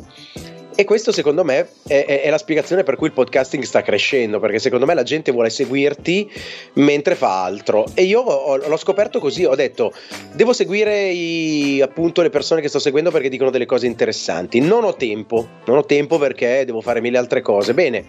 E 0.77 0.83
questo 0.83 1.13
secondo 1.13 1.45
me 1.45 1.69
è, 1.87 2.05
è, 2.05 2.23
è, 2.23 2.31
la 2.31 2.39
spiegazione 2.39 2.83
per 2.83 2.97
cui 2.97 3.07
il 3.07 3.13
podcasting 3.13 3.63
sta 3.63 3.81
crescendo, 3.83 4.41
perché 4.41 4.59
secondo 4.59 4.87
me 4.87 4.95
la 4.95 5.05
gente 5.05 5.31
vuole 5.31 5.49
seguirti 5.49 6.29
mentre 6.75 7.15
fa 7.15 7.45
altro. 7.45 7.87
E 7.95 8.03
io 8.03 8.21
ho, 8.21 8.57
l'ho 8.57 8.77
scoperto 8.77 9.21
così, 9.21 9.45
ho 9.45 9.55
detto, 9.55 9.93
devo 10.33 10.53
seguire 10.53 11.11
i, 11.11 11.81
appunto 11.81 12.23
le 12.23 12.31
persone 12.31 12.61
che 12.61 12.69
sto 12.69 12.81
seguendo 12.81 13.13
perché 13.13 13.29
dicono 13.29 13.51
delle 13.51 13.67
cose 13.67 13.87
interessanti. 13.87 14.59
Non 14.59 14.83
ho 14.83 14.97
tempo, 14.97 15.47
non 15.67 15.77
ho 15.77 15.85
tempo 15.85 16.19
perché 16.19 16.65
devo 16.65 16.81
fare 16.81 17.01
mille 17.01 17.19
altre 17.19 17.41
cose. 17.41 17.73
Bene, 17.73 18.07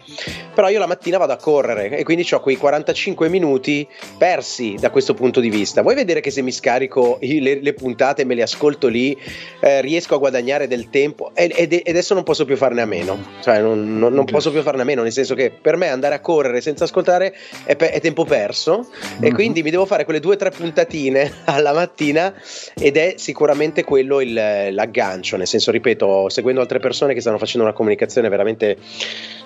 però 0.56 0.68
io 0.70 0.80
la 0.80 0.88
mattina 0.88 1.20
vado 1.20 1.34
a 1.34 1.38
correre 1.38 1.96
e 1.96 2.04
quindi 2.04 2.28
ho 2.32 2.40
quei 2.40 2.58
45 2.58 3.30
minuti 3.30 3.88
persi 4.18 4.76
da 4.80 4.90
questo 4.90 5.14
punto 5.14 5.40
di 5.40 5.52
vista. 5.52 5.84
Vuoi 5.84 5.94
vedere 5.94 6.20
che 6.20 6.32
se 6.32 6.42
mi 6.42 6.52
scarico 6.52 7.20
le, 7.22 7.62
le 7.62 7.74
puntate 7.74 8.24
e 8.24 8.26
me 8.26 8.34
le 8.34 8.42
ascolto 8.42 8.88
lì, 8.88 9.16
eh, 9.60 9.82
riesco 9.82 10.16
a 10.16 10.18
guadagnare 10.18 10.68
del 10.68 10.90
tempo? 10.90 11.30
Ed, 11.36 11.54
ed 11.56 11.84
adesso 11.86 12.16
non 12.16 12.24
posso 12.24 12.44
più 12.44 12.55
più 12.56 12.58
farne 12.58 12.82
a 12.82 12.86
meno, 12.86 13.22
cioè 13.42 13.62
non, 13.62 14.00
non, 14.00 14.14
non 14.14 14.26
posso 14.26 14.50
più 14.50 14.62
farne 14.62 14.82
a 14.82 14.86
meno, 14.86 15.04
nel 15.04 15.12
senso 15.12 15.36
che 15.36 15.52
per 15.52 15.76
me 15.76 15.90
andare 15.90 16.16
a 16.16 16.20
correre 16.20 16.62
senza 16.62 16.86
ascoltare 16.86 17.36
è, 17.66 17.76
pe- 17.76 17.92
è 17.92 18.00
tempo 18.00 18.24
perso 18.24 18.88
mm-hmm. 18.88 19.24
e 19.24 19.28
mhm. 19.28 19.34
quindi 19.36 19.62
mi 19.62 19.70
devo 19.70 19.86
fare 19.86 20.06
quelle 20.06 20.20
due 20.20 20.34
o 20.34 20.38
tre 20.38 20.50
puntatine 20.50 21.32
alla 21.46 21.74
mattina 21.74 22.34
ed 22.80 22.98
è 22.98 23.16
sicuramente 23.18 23.84
quello 23.84 24.22
il, 24.22 24.34
l'aggancio, 24.34 25.38
nel 25.38 25.48
senso, 25.48 25.72
ripeto, 25.72 26.30
seguendo 26.30 26.62
altre 26.62 26.80
persone 26.80 27.14
che 27.14 27.22
stanno 27.22 27.38
facendo 27.38 27.68
una 27.68 27.76
comunicazione 27.76 28.30
veramente 28.30 28.78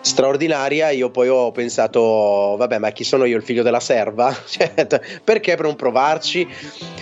straordinaria, 0.01 0.89
io 0.89 1.09
poi 1.09 1.27
ho 1.27 1.51
pensato, 1.51 2.55
vabbè, 2.57 2.77
ma 2.77 2.91
chi 2.91 3.03
sono 3.03 3.25
io, 3.25 3.37
il 3.37 3.43
figlio 3.43 3.63
della 3.63 3.79
serva? 3.79 4.35
Cioè, 4.49 4.87
perché 5.23 5.55
per 5.55 5.65
non 5.65 5.75
provarci? 5.75 6.47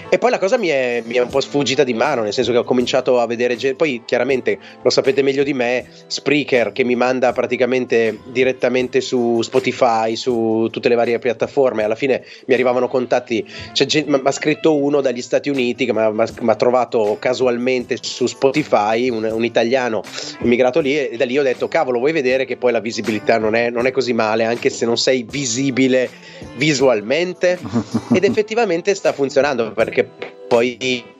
E 0.09 0.17
poi 0.17 0.29
la 0.29 0.39
cosa 0.39 0.57
mi 0.57 0.67
è, 0.67 1.01
mi 1.05 1.15
è, 1.15 1.21
un 1.21 1.29
po' 1.29 1.41
sfuggita 1.41 1.83
di 1.83 1.93
mano, 1.93 2.21
nel 2.21 2.33
senso 2.33 2.51
che 2.51 2.57
ho 2.57 2.63
cominciato 2.63 3.19
a 3.19 3.25
vedere, 3.25 3.55
poi 3.75 4.03
chiaramente 4.05 4.57
lo 4.81 4.89
sapete 4.89 5.21
meglio 5.21 5.43
di 5.43 5.53
me, 5.53 5.85
Spreaker 6.07 6.71
che 6.71 6.83
mi 6.83 6.95
manda 6.95 7.33
praticamente 7.33 8.19
direttamente 8.25 9.01
su 9.01 9.41
Spotify, 9.41 10.15
su 10.15 10.67
tutte 10.71 10.89
le 10.89 10.95
varie 10.95 11.19
piattaforme, 11.19 11.83
alla 11.83 11.95
fine 11.95 12.23
mi 12.45 12.53
arrivavano 12.53 12.87
contatti, 12.87 13.45
cioè, 13.73 14.03
mi 14.05 14.21
ha 14.23 14.31
scritto 14.31 14.75
uno 14.75 15.01
dagli 15.01 15.21
Stati 15.21 15.49
Uniti 15.49 15.85
che 15.85 15.93
mi 15.93 16.01
ha 16.01 16.55
trovato 16.55 17.17
casualmente 17.19 17.97
su 18.01 18.27
Spotify, 18.27 19.09
un, 19.09 19.23
un 19.29 19.43
italiano 19.43 20.03
immigrato 20.41 20.79
lì, 20.79 20.97
e 20.97 21.17
da 21.17 21.25
lì 21.25 21.37
ho 21.37 21.43
detto, 21.43 21.67
cavolo, 21.67 21.99
vuoi 21.99 22.13
vedere 22.13 22.45
che 22.45 22.55
poi 22.55 22.71
la 22.71 22.79
visibilità 22.88 23.38
non 23.38 23.56
è, 23.56 23.70
non 23.70 23.86
è 23.86 23.91
così 23.91 24.13
male, 24.13 24.46
anche 24.46 24.70
se 24.70 24.86
non 24.86 24.98
sei 24.98 25.24
visibile 25.24 26.10
visualmente. 26.56 27.60
Ed 28.13 28.24
effettivamente 28.24 28.96
sta 28.96 29.13
funzionando 29.13 29.72
perché 29.74 30.10
poi 30.48 31.15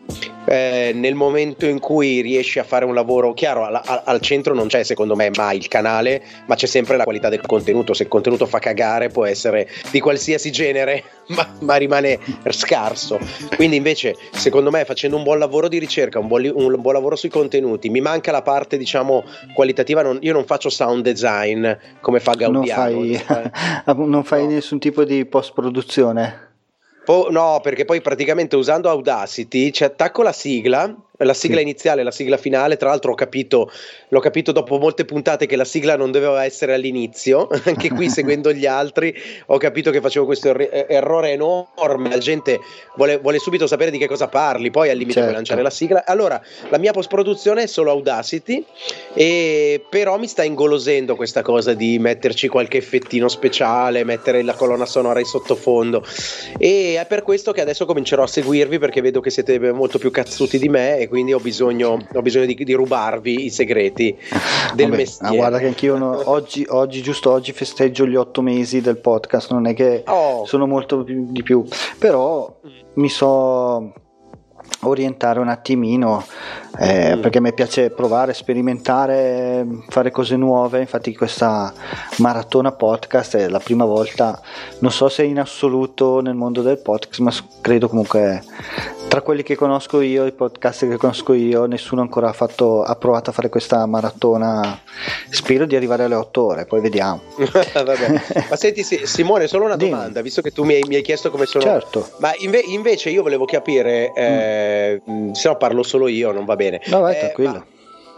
eh, 0.50 0.92
nel 0.94 1.14
momento 1.14 1.66
in 1.66 1.80
cui 1.80 2.22
riesci 2.22 2.58
a 2.58 2.64
fare 2.64 2.86
un 2.86 2.94
lavoro 2.94 3.34
chiaro 3.34 3.66
al, 3.66 4.02
al, 4.06 4.22
centro 4.22 4.54
non 4.54 4.68
c'è 4.68 4.84
secondo 4.84 5.14
me 5.14 5.30
mai 5.36 5.58
il 5.58 5.68
canale 5.68 6.24
ma 6.46 6.56
c'è 6.56 6.68
sempre 6.68 6.96
la 6.96 7.04
qualità 7.04 7.28
del 7.28 7.42
contenuto. 7.42 7.94
Se 7.94 8.04
il 8.04 8.10
contenuto 8.10 8.46
fa 8.46 8.60
cagare 8.60 9.10
può 9.10 9.26
essere 9.26 9.68
di 9.92 10.00
qualsiasi 10.00 10.50
genere 10.52 11.04
ma, 11.36 11.48
ma 11.60 11.76
rimane 11.76 12.20
scarso. 12.50 13.20
Quindi 13.56 13.76
invece 13.76 14.16
secondo 14.32 14.72
me 14.72 14.86
facendo 14.86 15.18
un 15.18 15.24
buon 15.24 15.40
lavoro 15.40 15.68
di 15.68 15.80
ricerca 15.80 16.20
un 16.20 16.28
buon, 16.28 16.50
un 16.54 16.80
buon 16.80 16.94
lavoro 16.94 17.18
sui 17.18 17.30
contenuti 17.30 17.90
mi 17.90 18.00
manca 18.00 18.32
la 18.32 18.42
parte 18.42 18.78
diciamo 18.78 19.26
qualitativa. 19.54 20.02
Non, 20.02 20.20
io 20.22 20.32
non 20.32 20.46
faccio 20.46 20.70
sound 20.70 21.04
design 21.04 21.70
come 22.00 22.22
fa 22.22 22.34
Gaudiano 22.34 22.92
non 22.92 23.20
fai, 23.26 23.96
non 23.96 24.24
fai 24.24 24.44
no. 24.48 24.52
nessun 24.52 24.80
tipo 24.80 25.04
di 25.04 25.26
post 25.26 25.52
produzione 25.54 26.47
Po- 27.08 27.30
no, 27.30 27.62
perché 27.64 27.86
poi 27.86 28.02
praticamente 28.02 28.58
usando 28.58 28.90
Audacity 28.90 29.72
ci 29.72 29.86
attacco 29.86 30.24
la 30.24 30.34
sigla 30.34 30.94
la 31.18 31.34
sigla 31.34 31.58
sì. 31.58 31.64
iniziale 31.64 32.02
e 32.02 32.04
la 32.04 32.12
sigla 32.12 32.38
finale. 32.38 32.78
Tra 32.78 32.90
l'altro, 32.90 33.12
ho 33.12 33.16
capito, 33.16 33.72
l'ho 34.10 34.20
capito 34.20 34.52
dopo 34.52 34.78
molte 34.78 35.06
puntate 35.06 35.46
che 35.46 35.56
la 35.56 35.66
sigla 35.66 35.96
non 35.96 36.12
doveva 36.12 36.44
essere 36.44 36.74
all'inizio. 36.74 37.48
Anche 37.66 37.90
qui, 37.90 38.10
seguendo 38.12 38.52
gli 38.54 38.66
altri, 38.66 39.14
ho 39.48 39.58
capito 39.58 39.92
che 39.92 40.02
facevo 40.02 40.26
questo 40.26 40.50
er- 40.50 40.86
errore 40.90 41.32
enorme. 41.32 42.10
La 42.10 42.18
gente 42.18 42.60
vuole, 42.96 43.18
vuole, 43.18 43.40
subito 43.40 43.68
sapere 43.68 43.92
di 43.92 43.98
che 43.98 44.08
cosa 44.08 44.28
parli, 44.28 44.70
poi 44.72 44.90
al 44.90 44.98
limite 44.98 45.14
certo. 45.14 45.30
puoi 45.30 45.36
lanciare 45.36 45.62
la 45.62 45.70
sigla. 45.70 46.06
Allora, 46.06 46.42
la 46.70 46.78
mia 46.78 46.92
post-produzione 46.92 47.64
è 47.64 47.68
solo 47.68 47.92
Audacity, 47.92 48.64
e 49.14 49.84
però 49.90 50.18
mi 50.18 50.28
sta 50.28 50.44
ingolosendo 50.44 51.16
questa 51.16 51.42
cosa 51.42 51.74
di 51.74 51.98
metterci 52.00 52.48
qualche 52.48 52.78
effettino 52.78 53.28
speciale, 53.28 54.04
mettere 54.04 54.44
la 54.44 54.54
colonna 54.54 54.86
sonora 54.86 55.20
in 55.20 55.26
sottofondo. 55.26 56.04
E 56.58 56.98
è 57.00 57.06
per 57.06 57.24
questo 57.24 57.52
che 57.52 57.62
adesso 57.62 57.86
comincerò 57.86 58.24
a 58.24 58.28
seguirvi 58.28 58.80
perché 58.80 59.02
vedo 59.02 59.20
che 59.20 59.30
siete 59.30 59.60
molto 59.72 59.98
più 59.98 60.12
cazzuti 60.12 60.58
di 60.60 60.70
me 60.70 61.07
quindi 61.08 61.34
ho 61.34 61.40
bisogno, 61.40 61.98
ho 62.12 62.22
bisogno 62.22 62.46
di, 62.46 62.56
di, 62.56 62.74
rubarvi 62.74 63.46
i 63.46 63.50
segreti 63.50 64.16
del 64.74 64.90
Vabbè, 64.90 64.98
mestiere. 64.98 65.34
Ah, 65.34 65.38
guarda 65.38 65.60
che 65.60 65.68
anch'io 65.68 65.98
no, 65.98 66.30
oggi, 66.30 66.66
oggi, 66.70 67.02
giusto 67.02 67.32
oggi 67.32 67.52
festeggio 67.52 68.06
gli 68.06 68.16
otto 68.16 68.42
mesi 68.42 68.82
del 68.82 68.98
podcast, 68.98 69.52
non 69.52 69.68
è 69.68 69.74
che 69.74 70.04
oh. 70.08 70.46
sono 70.46 70.68
molto 70.68 71.04
più, 71.04 71.28
di 71.30 71.44
più, 71.44 71.66
però 71.98 72.60
mi 72.96 73.10
so 73.10 73.94
orientare 74.82 75.40
un 75.40 75.48
attimino 75.48 76.24
eh, 76.80 77.16
mm. 77.16 77.22
perché 77.22 77.40
mi 77.40 77.54
piace 77.54 77.90
provare, 77.90 78.34
sperimentare, 78.34 79.66
fare 79.90 80.12
cose 80.12 80.36
nuove. 80.36 80.80
Infatti, 80.80 81.16
questa 81.16 81.74
maratona 82.18 82.72
podcast 82.72 83.38
è 83.38 83.48
la 83.48 83.60
prima 83.60 83.86
volta, 83.86 84.40
non 84.80 84.92
so 84.92 85.10
se 85.10 85.24
in 85.24 85.40
assoluto 85.40 86.22
nel 86.22 86.36
mondo 86.36 86.62
del 86.62 86.80
podcast, 86.80 87.20
ma 87.20 87.34
credo 87.62 87.88
comunque 87.88 88.44
tra 89.08 89.22
quelli 89.22 89.42
che 89.42 89.56
conosco 89.56 90.02
io, 90.02 90.26
i 90.26 90.32
podcast 90.34 90.88
che 90.88 90.98
conosco 90.98 91.34
io, 91.34 91.66
nessuno 91.66 92.02
ancora 92.02 92.30
ha, 92.30 92.34
fatto, 92.34 92.84
ha 92.84 92.96
provato 92.96 93.30
a 93.30 93.34
fare 93.34 93.48
questa 93.50 93.86
maratona. 93.86 94.80
Spero 95.30 95.66
di 95.66 95.76
arrivare 95.76 96.04
alle 96.04 96.16
8 96.16 96.44
ore, 96.44 96.66
poi 96.66 96.82
vediamo. 96.82 97.22
ma 98.50 98.56
senti, 98.56 98.84
Simone, 98.84 99.48
solo 99.48 99.66
una 99.66 99.78
Dimmi. 99.78 99.92
domanda, 99.92 100.22
visto 100.22 100.42
che 100.42 100.52
tu 100.52 100.64
mi 100.66 100.74
hai, 100.76 100.84
mi 100.88 100.96
hai, 100.96 101.02
chiesto 101.02 101.32
come 101.32 101.46
sono. 101.46 101.64
Certo. 101.64 102.10
Ma 102.20 102.34
inve- 102.40 102.64
invece 102.68 103.10
io 103.10 103.24
volevo 103.24 103.46
capire, 103.46 104.12
eh, 104.14 105.02
mm. 105.10 105.32
se 105.32 105.48
no 105.48 105.56
parlo 105.56 105.84
solo 105.84 106.08
io, 106.08 106.32
non 106.32 106.46
va 106.46 106.56
bene. 106.56 106.67
No, 106.88 107.02
vai, 107.02 107.16
eh, 107.16 107.20
tranquillo. 107.20 107.66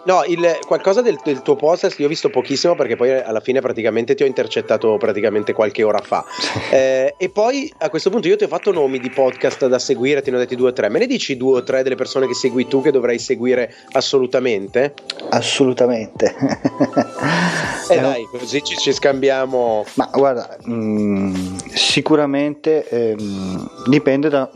No, 0.09 0.23
il, 0.25 0.59
qualcosa 0.65 1.01
del, 1.01 1.19
del, 1.23 1.41
tuo 1.41 1.55
podcast 1.55 1.99
io 1.99 2.05
ho 2.05 2.09
visto 2.09 2.29
pochissimo 2.29 2.73
perché 2.73 2.95
poi 2.95 3.11
alla 3.11 3.41
fine 3.41 3.59
praticamente 3.59 4.15
ti 4.15 4.23
ho 4.23 4.25
intercettato 4.25 4.95
praticamente 4.97 5.51
qualche 5.51 5.83
ora 5.83 5.99
fa. 5.99 6.23
eh, 6.71 7.13
e 7.17 7.29
poi 7.29 7.71
a 7.79 7.89
questo 7.89 8.09
punto 8.09 8.27
io 8.27 8.37
ti 8.37 8.45
ho 8.45 8.47
fatto 8.47 8.71
nomi 8.71 8.99
di 8.99 9.09
podcast 9.09 9.67
da 9.67 9.77
seguire, 9.77 10.21
ti 10.21 10.31
ne 10.31 10.37
ho 10.37 10.39
detti 10.39 10.55
due 10.55 10.69
o 10.69 10.73
tre. 10.73 10.87
Me 10.89 10.99
ne 10.99 11.05
dici 11.05 11.35
due 11.35 11.59
o 11.59 11.63
tre 11.63 11.83
delle 11.83 11.95
persone 11.95 12.27
che 12.27 12.33
segui 12.33 12.67
tu 12.67 12.81
che 12.81 12.91
dovrei 12.91 13.19
seguire 13.19 13.73
assolutamente? 13.91 14.93
Assolutamente. 15.29 16.33
e 17.89 17.95
eh, 17.95 17.99
dai, 17.99 18.23
così 18.31 18.63
ci, 18.63 18.77
ci, 18.77 18.93
scambiamo. 18.93 19.85
Ma 19.95 20.09
guarda, 20.13 20.57
mh, 20.63 20.73
mm, 20.73 21.55
sicuramente 21.73 22.87
ehm, 22.87 23.69
dipende 23.87 24.29
da, 24.29 24.49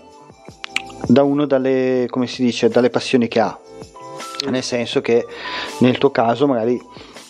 da 1.05 1.23
uno 1.23 1.45
dalle, 1.45 2.05
come 2.09 2.27
si 2.27 2.43
dice, 2.43 2.69
dalle 2.69 2.89
passioni 2.89 3.27
che 3.27 3.39
ha 3.41 3.57
nel 4.49 4.63
senso 4.63 5.01
che 5.01 5.25
nel 5.79 5.97
tuo 5.97 6.11
caso 6.11 6.47
magari 6.47 6.81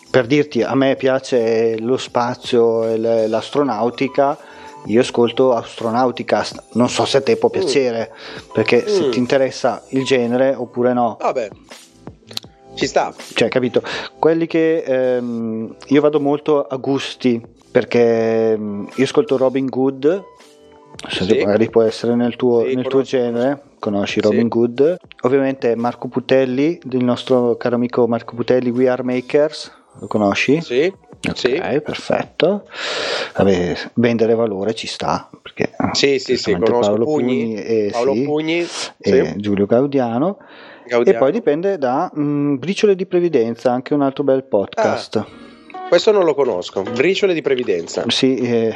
per 0.09 0.27
dirti 0.27 0.61
a 0.61 0.75
me 0.75 0.95
piace 0.95 1.77
lo 1.79 1.97
spazio 1.97 2.85
e 2.85 3.27
l'astronautica 3.27 4.37
io 4.85 4.99
ascolto 5.01 5.53
Astronauticast 5.53 6.63
non 6.73 6.89
so 6.89 7.05
se 7.05 7.17
a 7.17 7.21
te 7.21 7.37
può 7.37 7.49
mm. 7.49 7.51
piacere 7.51 8.11
mm. 8.11 8.51
perché 8.53 8.83
mm. 8.83 8.87
se 8.87 9.09
ti 9.09 9.17
interessa 9.17 9.83
il 9.89 10.03
genere 10.03 10.53
oppure 10.53 10.93
no 10.93 11.17
vabbè 11.19 11.49
ci 12.75 12.87
sta 12.87 13.13
cioè 13.33 13.49
capito 13.49 13.81
quelli 14.19 14.47
che 14.47 14.83
ehm, 14.85 15.75
io 15.87 16.01
vado 16.01 16.19
molto 16.19 16.65
a 16.65 16.75
gusti 16.77 17.41
perché 17.71 18.51
ehm, 18.51 18.89
io 18.95 19.03
ascolto 19.03 19.37
Robin 19.37 19.67
Good 19.67 20.23
se 21.09 21.23
sì. 21.23 21.37
magari 21.43 21.69
può 21.69 21.81
essere 21.81 22.15
nel 22.15 22.35
tuo, 22.35 22.65
sì, 22.65 22.75
nel 22.75 22.87
tuo 22.87 23.01
genere 23.01 23.61
conosci 23.83 24.21
Robin 24.21 24.43
sì. 24.43 24.47
Good 24.47 24.97
ovviamente 25.23 25.75
Marco 25.75 26.07
Putelli 26.07 26.79
il 26.91 27.03
nostro 27.03 27.57
caro 27.57 27.75
amico 27.75 28.07
Marco 28.07 28.33
Putelli 28.33 28.69
We 28.69 28.87
Are 28.87 29.03
Makers 29.03 29.69
lo 29.99 30.07
conosci? 30.07 30.61
sì 30.61 30.85
ok 30.85 31.37
sì. 31.37 31.51
perfetto 31.83 32.65
Vabbè, 33.35 33.75
vendere 33.95 34.35
valore 34.35 34.73
ci 34.73 34.87
sta 34.87 35.29
perché 35.41 35.71
sì 35.91 36.17
sì 36.17 36.37
sì 36.37 36.53
conosco 36.53 36.79
Paolo 36.79 37.03
Pugni, 37.03 37.43
Pugni 37.43 37.55
e, 37.55 37.89
Paolo 37.91 38.13
sì, 38.13 38.23
Pugni 38.23 38.67
e 38.99 39.33
Giulio 39.35 39.65
Gaudiano. 39.65 40.37
Gaudiano. 40.87 41.17
e 41.17 41.21
poi 41.21 41.31
dipende 41.33 41.77
da 41.77 42.09
mh, 42.13 42.21
mm, 42.21 42.55
Briciole 42.55 42.95
di 42.95 43.05
Previdenza 43.05 43.71
anche 43.73 43.93
un 43.93 44.01
altro 44.01 44.23
bel 44.23 44.45
podcast 44.45 45.15
ah, 45.17 45.27
questo 45.89 46.13
non 46.13 46.23
lo 46.23 46.33
conosco 46.33 46.83
Briciole 46.83 47.33
di 47.33 47.41
Previdenza 47.41 48.05
sì 48.07 48.37
eh, 48.37 48.75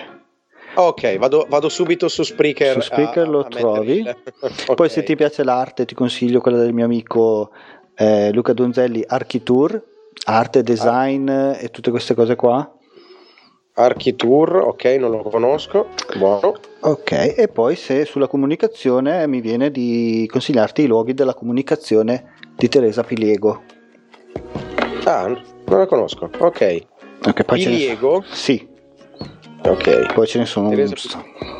Ok, 0.79 1.17
vado, 1.17 1.47
vado, 1.49 1.69
subito 1.69 2.07
su 2.07 2.21
Spreaker. 2.23 2.73
Su 2.73 2.81
Spreaker 2.81 3.23
a, 3.23 3.29
lo 3.29 3.39
a 3.39 3.43
trovi. 3.45 4.01
okay. 4.39 4.75
Poi 4.75 4.89
se 4.89 5.01
ti 5.01 5.15
piace 5.15 5.43
l'arte 5.43 5.85
ti 5.85 5.95
consiglio 5.95 6.39
quella 6.39 6.59
del 6.59 6.71
mio 6.71 6.85
amico 6.85 7.49
eh, 7.95 8.31
Luca 8.31 8.53
Donzelli, 8.53 9.03
Architour, 9.07 9.81
arte, 10.25 10.61
design 10.61 11.27
ah. 11.29 11.57
e 11.57 11.69
tutte 11.71 11.89
queste 11.89 12.13
cose 12.13 12.35
qua. 12.35 12.71
Architour, 13.73 14.55
ok, 14.57 14.83
non 14.99 15.11
lo 15.11 15.23
conosco. 15.23 15.87
Buono. 16.15 16.53
Ok, 16.81 17.11
e 17.35 17.47
poi 17.51 17.75
se 17.75 18.05
sulla 18.05 18.27
comunicazione 18.27 19.25
mi 19.25 19.41
viene 19.41 19.71
di 19.71 20.27
consigliarti 20.31 20.83
i 20.83 20.87
luoghi 20.87 21.15
della 21.15 21.33
comunicazione 21.33 22.33
di 22.55 22.67
Teresa 22.69 23.03
Piliego. 23.03 23.63
Ah, 25.05 25.27
non 25.27 25.79
la 25.79 25.87
conosco. 25.87 26.29
Ok. 26.37 26.85
Okay, 27.23 27.45
Piliego? 27.45 28.23
Sì, 28.29 28.75
Ok. 29.69 30.13
poi 30.13 30.27
ce 30.27 30.39
ne 30.39 30.45
sono 30.45 30.69
un, 30.69 30.87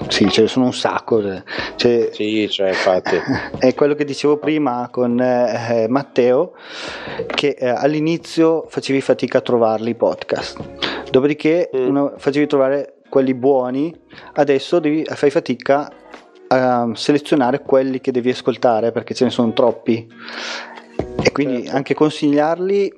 sì, 0.07 0.29
ce 0.29 0.41
ne 0.41 0.47
sono 0.47 0.65
un 0.65 0.73
sacco. 0.73 1.21
Cioè, 1.75 2.09
Sì, 2.11 2.47
cioè, 2.49 2.69
infatti. 2.69 3.15
È 3.59 3.73
quello 3.73 3.93
che 3.95 4.05
dicevo 4.05 4.37
prima 4.37 4.87
con 4.91 5.19
eh, 5.19 5.87
Matteo, 5.89 6.53
che 7.25 7.55
eh, 7.57 7.67
all'inizio 7.67 8.65
facevi 8.69 9.01
fatica 9.01 9.39
a 9.39 9.41
trovarli 9.41 9.91
i 9.91 9.95
podcast, 9.95 10.59
dopodiché 11.11 11.69
Mm. 11.75 11.87
uno- 11.87 12.13
facevi 12.17 12.47
trovare 12.47 12.93
quelli 13.09 13.33
buoni, 13.33 13.93
adesso 14.33 14.79
devi, 14.79 15.03
fai 15.05 15.29
fatica 15.29 15.91
a 16.49 16.89
selezionare 16.93 17.61
quelli 17.61 17.99
che 17.99 18.11
devi 18.11 18.29
ascoltare 18.29 18.91
perché 18.91 19.13
ce 19.13 19.25
ne 19.25 19.29
sono 19.31 19.51
troppi 19.53 20.07
e 21.21 21.31
quindi 21.33 21.63
Certo. 21.63 21.75
anche 21.75 21.93
consigliarli 21.93 22.93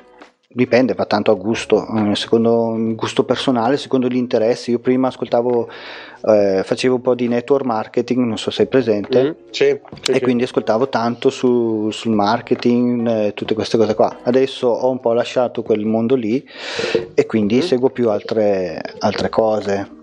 dipende, 0.53 0.95
va 0.95 1.05
tanto 1.05 1.29
a 1.29 1.35
gusto, 1.35 1.85
eh, 1.95 2.15
secondo 2.15 2.75
gusto 2.95 3.23
personale, 3.23 3.77
secondo 3.77 4.07
gli 4.07 4.15
interessi. 4.15 4.71
Io 4.71 4.79
prima 4.79 5.09
ascoltavo, 5.09 5.69
eh, 6.25 6.61
facevo 6.63 6.95
un 6.95 7.01
po' 7.01 7.13
di 7.13 7.27
network 7.27 7.63
marketing, 7.63 8.25
non 8.25 8.37
so 8.37 8.49
se 8.49 8.57
sei 8.57 8.65
presente. 8.67 9.23
Mm, 9.23 9.31
Sì, 9.51 9.79
sì, 10.01 10.11
E 10.11 10.13
sì. 10.15 10.21
quindi 10.21 10.43
ascoltavo 10.43 10.89
tanto 10.89 11.29
su- 11.29 11.89
sul 11.91 12.13
marketing, 12.13 13.07
eh, 13.07 13.33
tutte 13.35 13.53
queste 13.53 13.77
cose 13.77 13.93
qua. 13.93 14.17
Adesso 14.23 14.67
ho 14.67 14.89
un 14.89 14.99
po' 14.99 15.13
lasciato 15.13 15.61
quel 15.61 15.85
mondo 15.85 16.15
lì 16.15 16.43
e 17.13 17.25
quindi 17.27 17.57
Mm. 17.57 17.61
seguo 17.61 17.89
più 17.91 18.09
altre, 18.09 18.81
altre 18.99 19.29
cose. 19.29 19.97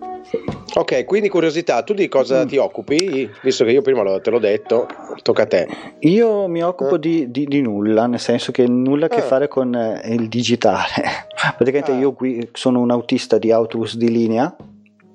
Ok, 0.75 1.05
quindi 1.07 1.29
curiosità, 1.31 1.83
tu 1.83 1.95
di 1.95 2.07
cosa 2.09 2.45
Mm. 2.45 2.47
ti 2.49 2.57
occupi? 2.59 3.31
Visto 3.43 3.65
che 3.65 3.71
io 3.71 3.81
prima 3.81 4.03
te 4.21 4.31
l'ho 4.31 4.39
detto, 4.39 4.87
tocca 5.23 5.43
a 5.43 5.47
te. 5.47 5.69
Io 6.01 6.49
mi 6.49 6.63
occupo 6.63 6.97
Eh. 6.97 6.99
di, 6.99 7.31
di- 7.31 7.47
di 7.47 7.63
nulla, 7.63 8.07
nel 8.07 8.21
senso 8.21 8.53
che 8.53 8.67
nulla 8.67 9.07
a 9.07 9.09
che 9.09 9.21
Ah. 9.21 9.23
fare 9.23 9.49
con 9.49 9.75
eh, 9.75 10.03
il 10.15 10.29
digitale. 10.29 10.85
Praticamente 11.57 11.93
Ah. 11.93 11.99
io 11.99 12.13
qui 12.13 12.47
sono 12.53 12.81
un 12.81 12.91
autista 12.91 13.39
di 13.39 13.51
autobus 13.53 13.97
di 13.97 14.11
linea, 14.11 14.55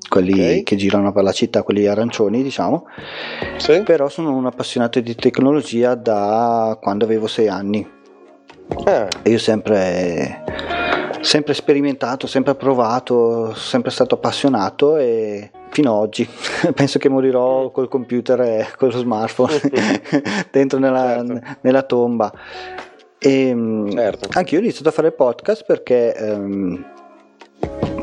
quelli 0.10 0.58
Ok. 0.58 0.64
che 0.64 0.76
girano 0.78 1.12
per 1.12 1.24
la 1.24 1.32
città, 1.32 1.62
quelli 1.62 1.86
arancioni, 1.86 2.42
diciamo, 2.42 2.88
Sì? 3.58 3.84
però 3.84 4.10
sono 4.10 4.36
un 4.36 4.48
appassionato 4.48 5.00
di 5.00 5.14
tecnologia 5.16 5.94
da 5.94 6.76
quando 6.82 7.06
avevo 7.06 7.28
sei 7.28 7.48
anni. 7.50 7.88
Ah, 8.86 9.08
E 9.22 9.30
io 9.30 9.38
sempre, 9.38 10.44
sempre 11.22 11.54
sperimentato, 11.54 12.28
sempre 12.28 12.56
provato, 12.56 13.54
sempre 13.54 13.92
stato 13.92 14.16
appassionato 14.16 14.98
e 14.98 15.52
fino 15.70 15.94
ad 15.94 16.00
oggi 16.00 16.28
penso 16.76 17.00
che 17.00 17.10
morirò 17.10 17.72
col 17.72 17.88
computer 17.88 18.42
e 18.42 18.68
con 18.78 18.90
lo 18.90 18.98
smartphone 18.98 19.62
dentro 20.52 20.80
nella, 20.80 21.24
Certo. 21.26 21.58
nella 21.62 21.84
tomba. 21.84 22.32
E, 23.18 23.54
mm, 23.54 23.92
Certo. 23.92 24.30
Anche 24.34 24.56
io 24.56 24.60
ho 24.60 24.64
iniziato 24.64 24.90
a 24.90 24.92
fare 24.92 25.12
podcast 25.12 25.64
perché 25.66 26.14
ehm, 26.16 26.86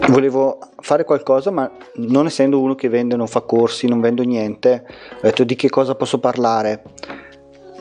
volevo 0.09 0.59
fare 0.81 1.05
qualcosa, 1.05 1.51
ma 1.51 1.71
non 1.97 2.27
essendo 2.27 2.61
uno 2.61 2.75
che 2.75 2.89
vende, 2.89 3.17
non 3.17 3.27
fa 3.27 3.41
corsi, 3.41 3.89
non 3.89 4.01
vendo 4.01 4.23
niente, 4.23 4.85
ho 5.17 5.21
detto 5.23 5.45
di 5.45 5.57
che 5.57 5.69
cosa 5.69 5.95
posso 5.95 6.19
parlare. 6.19 6.83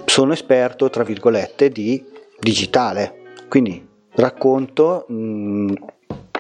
Sono 0.06 0.34
esperto, 0.34 0.90
tra 0.90 1.04
virgolette, 1.04 1.70
di 1.70 2.04
digitale, 2.40 3.34
quindi 3.50 3.87
racconto 4.22 5.06
mh, 5.08 5.74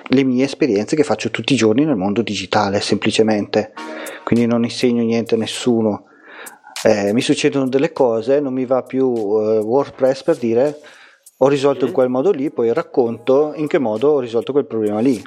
le 0.09 0.23
mie 0.23 0.45
esperienze 0.45 0.95
che 0.95 1.03
faccio 1.03 1.29
tutti 1.31 1.53
i 1.53 1.57
giorni 1.57 1.83
nel 1.85 1.95
mondo 1.95 2.21
digitale, 2.21 2.79
semplicemente. 2.81 3.73
Quindi 4.23 4.45
non 4.45 4.63
insegno 4.63 5.03
niente 5.03 5.35
a 5.35 5.37
nessuno. 5.37 6.05
Eh, 6.83 7.11
mi 7.13 7.21
succedono 7.21 7.67
delle 7.67 7.91
cose, 7.91 8.39
non 8.39 8.53
mi 8.53 8.65
va 8.65 8.83
più 8.83 9.07
eh, 9.13 9.57
WordPress 9.59 10.23
per 10.23 10.37
dire 10.37 10.79
ho 11.39 11.47
risolto 11.47 11.85
in 11.85 11.91
Mm. 11.91 11.93
quel 11.93 12.09
modo 12.09 12.31
lì, 12.31 12.49
poi 12.51 12.73
racconto 12.73 13.53
in 13.55 13.67
che 13.67 13.77
modo 13.79 14.09
ho 14.11 14.19
risolto 14.19 14.51
quel 14.51 14.65
problema 14.65 14.99
lì. 14.99 15.21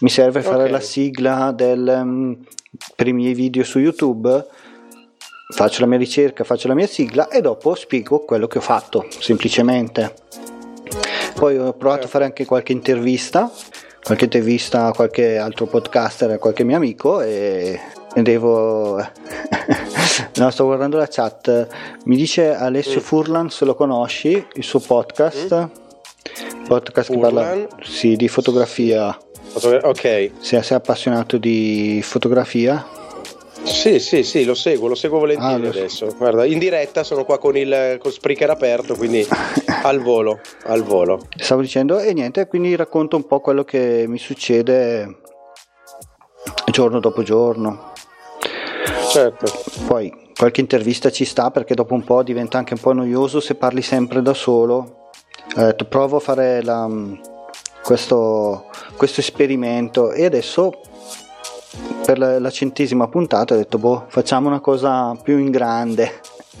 Mi 0.00 0.08
serve 0.08 0.40
fare 0.42 0.64
Ok. 0.64 0.70
la 0.70 0.80
sigla 0.80 1.52
del, 1.52 2.00
mm, 2.04 2.32
per 2.94 3.08
i 3.08 3.12
miei 3.12 3.34
video 3.34 3.64
su 3.64 3.78
YouTube, 3.80 4.46
faccio 5.54 5.80
la 5.80 5.86
mia 5.86 5.98
ricerca, 5.98 6.44
faccio 6.44 6.68
la 6.68 6.74
mia 6.74 6.86
sigla 6.86 7.28
e 7.28 7.40
dopo 7.40 7.74
spiego 7.74 8.20
quello 8.24 8.46
che 8.46 8.58
ho 8.58 8.62
fatto, 8.62 9.06
semplicemente. 9.18 10.14
Poi 11.42 11.58
ho 11.58 11.72
provato 11.72 11.86
a 11.86 12.02
Certo. 12.02 12.06
fare 12.06 12.24
anche 12.26 12.44
qualche 12.44 12.70
intervista, 12.70 13.50
qualche 14.00 14.24
intervista 14.26 14.86
a 14.86 14.92
qualche 14.92 15.38
altro 15.38 15.66
podcaster, 15.66 16.30
a 16.30 16.38
qualche 16.38 16.62
mio 16.62 16.76
amico 16.76 17.20
e, 17.20 17.80
devo... 18.14 18.94
no, 20.36 20.50
sto 20.50 20.64
guardando 20.66 20.98
la 20.98 21.08
chat. 21.08 21.66
Mi 22.04 22.14
dice 22.14 22.54
Alessio 22.54 23.00
Mm. 23.00 23.02
Furlan, 23.02 23.50
se 23.50 23.64
lo 23.64 23.74
conosci, 23.74 24.46
il 24.52 24.62
suo 24.62 24.78
podcast. 24.78 25.68
Podcast 26.68 27.10
che 27.10 27.18
parla 27.18 27.42
Furlan? 27.48 27.66
sì, 27.82 28.14
di 28.14 28.28
fotografia. 28.28 29.18
ok. 29.54 30.30
Se 30.38 30.62
sei 30.62 30.76
appassionato 30.76 31.38
di 31.38 31.98
fotografia, 32.04 32.86
Sì, 33.64 33.98
sì, 34.00 34.22
sì, 34.22 34.44
lo 34.44 34.54
seguo, 34.54 34.88
lo 34.88 34.94
seguo 34.94 35.18
volentieri 35.20 35.54
Ah, 35.54 35.58
lo 35.58 35.72
so. 35.72 35.78
adesso. 35.78 36.14
Guarda, 36.16 36.44
in 36.44 36.58
diretta 36.58 37.04
sono 37.04 37.24
qua 37.24 37.38
con 37.38 37.56
il 37.56 37.96
con 38.00 38.10
Spreaker 38.10 38.50
aperto, 38.50 38.94
quindi 38.96 39.26
al 39.82 40.00
volo, 40.00 40.40
al 40.64 40.82
volo. 40.82 41.26
stavo 41.36 41.60
dicendo, 41.60 41.98
e 42.00 42.12
niente, 42.12 42.46
quindi 42.48 42.74
racconto 42.76 43.16
un 43.16 43.26
po' 43.26 43.40
quello 43.40 43.64
che 43.64 44.04
mi 44.08 44.18
succede 44.18 45.18
giorno 46.70 47.00
dopo 47.00 47.22
giorno. 47.22 47.92
Certo. 49.10 49.46
Poi 49.86 50.30
qualche 50.36 50.60
intervista 50.60 51.10
ci 51.10 51.24
sta 51.24 51.50
perché 51.50 51.74
dopo 51.74 51.94
un 51.94 52.02
po' 52.04 52.22
diventa 52.22 52.58
anche 52.58 52.74
un 52.74 52.80
po' 52.80 52.92
noioso 52.92 53.40
se 53.40 53.54
parli 53.54 53.82
sempre 53.82 54.22
da 54.22 54.34
solo. 54.34 55.10
Ho 55.56 55.60
detto 55.60 55.84
provo 55.84 56.16
a 56.16 56.20
fare 56.20 56.62
la- 56.62 56.88
questo, 57.82 58.66
questo 58.96 59.20
esperimento 59.20 60.12
e 60.12 60.24
adesso 60.24 60.80
per 62.04 62.18
la, 62.18 62.50
centesima 62.50 63.08
puntata 63.08 63.54
ho 63.54 63.56
detto 63.56 63.78
boh 63.78 64.06
facciamo 64.08 64.48
una 64.48 64.60
cosa 64.60 65.16
più 65.22 65.38
in 65.38 65.50
grande. 65.50 66.20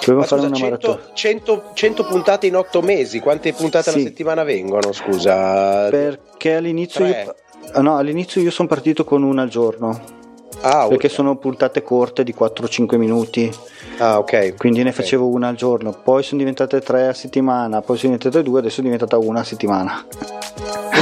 Proviamo 0.00 0.18
Ma 0.18 0.24
a 0.24 0.26
fare 0.26 0.42
una 0.42 0.54
100, 0.54 0.64
maratona. 0.88 1.00
100 1.14 1.62
100 1.74 2.04
puntate 2.06 2.46
in 2.46 2.56
8 2.56 2.82
mesi, 2.82 3.20
quante 3.20 3.52
puntate 3.52 3.90
Sì. 3.90 3.96
alla 3.96 4.06
settimana 4.06 4.42
vengono? 4.42 4.92
Scusa. 4.92 5.88
Perché 5.88 6.54
all'inizio 6.56 7.04
Tre. 7.06 7.34
io, 7.74 7.80
no, 7.80 7.96
all'inizio 7.96 8.40
io 8.40 8.50
sono 8.50 8.68
partito 8.68 9.04
con 9.04 9.22
una 9.22 9.42
al 9.42 9.48
giorno. 9.48 10.18
Ah, 10.62 10.86
Perché 10.88 11.06
ok. 11.06 11.12
sono 11.12 11.36
puntate 11.36 11.82
corte 11.82 12.22
di 12.22 12.34
4-5 12.38 12.98
minuti. 12.98 13.50
Ah, 13.98 14.18
ok. 14.18 14.56
Quindi 14.56 14.82
ne 14.82 14.90
Ok. 14.90 14.96
facevo 14.96 15.26
una 15.26 15.48
al 15.48 15.54
giorno, 15.54 15.92
poi 15.92 16.22
sono 16.22 16.38
diventate 16.40 16.80
tre 16.80 17.06
a 17.08 17.14
settimana, 17.14 17.80
poi 17.80 17.96
sono 17.96 18.14
diventate 18.14 18.42
due, 18.44 18.58
adesso 18.60 18.80
è 18.80 18.82
diventata 18.82 19.16
una 19.16 19.40
a 19.40 19.44
settimana. 19.44 20.04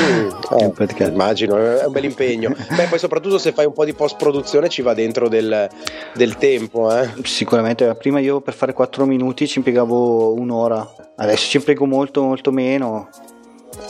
Eh, 0.08 1.06
immagino, 1.06 1.56
è 1.56 1.84
un 1.84 1.92
bel 1.92 2.04
impegno. 2.04 2.54
Beh, 2.74 2.86
poi 2.88 2.98
soprattutto 2.98 3.38
se 3.38 3.52
fai 3.52 3.66
un 3.66 3.72
po' 3.72 3.84
di 3.84 3.92
post 3.92 4.16
produzione 4.16 4.68
ci 4.68 4.82
va 4.82 4.94
dentro 4.94 5.28
del, 5.28 5.68
del 6.14 6.36
tempo, 6.36 6.94
eh. 6.94 7.10
Sicuramente, 7.24 7.94
prima 7.94 8.18
io 8.20 8.40
per 8.40 8.54
fare 8.54 8.72
4 8.72 9.04
minuti 9.04 9.46
ci 9.46 9.58
impiegavo 9.58 10.32
un'ora, 10.34 10.86
adesso 11.16 11.48
ci 11.48 11.56
impiego 11.58 11.84
molto 11.86 12.22
molto 12.22 12.50
meno. 12.50 13.08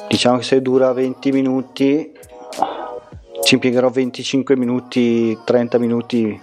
Diciamo 0.09 0.39
che 0.39 0.45
se 0.45 0.61
dura 0.61 0.93
20 0.93 1.33
minuti 1.33 2.13
ci 3.43 3.55
impiegherò 3.55 3.89
25 3.89 4.57
minuti, 4.57 5.39
30 5.45 5.79
minuti, 5.79 6.39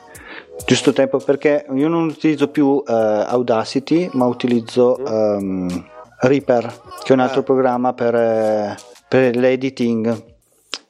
giusto 0.66 0.94
tempo 0.94 1.20
perché 1.20 1.66
io 1.74 1.88
non 1.88 2.06
utilizzo 2.08 2.48
più 2.48 2.82
eh, 2.88 2.92
Audacity, 2.92 4.10
ma 4.14 4.26
utilizzo 4.26 4.98
ehm, 5.06 5.86
Reaper, 6.22 6.82
che 7.04 7.10
è 7.10 7.14
un 7.14 7.20
altro 7.20 7.42
Ah. 7.42 7.44
programma 7.44 7.94
per, 7.94 8.16
eh, 8.16 8.76
per 9.16 9.38
l'editing. 9.38 10.24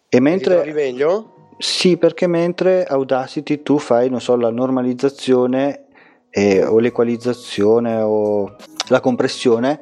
E 0.10 0.20
mentre 0.20 0.56
trovi 0.56 0.74
meglio? 0.74 1.54
sì, 1.60 1.98
perché 1.98 2.26
mentre 2.26 2.84
Audacity 2.84 3.62
tu 3.62 3.78
fai, 3.78 4.10
non 4.10 4.20
so, 4.20 4.36
la 4.36 4.50
normalizzazione 4.50 5.86
eh, 6.32 6.66
o 6.66 6.80
l'equalizzazione 6.80 8.02
o 8.02 8.56
la 8.88 9.00
compressione, 9.00 9.80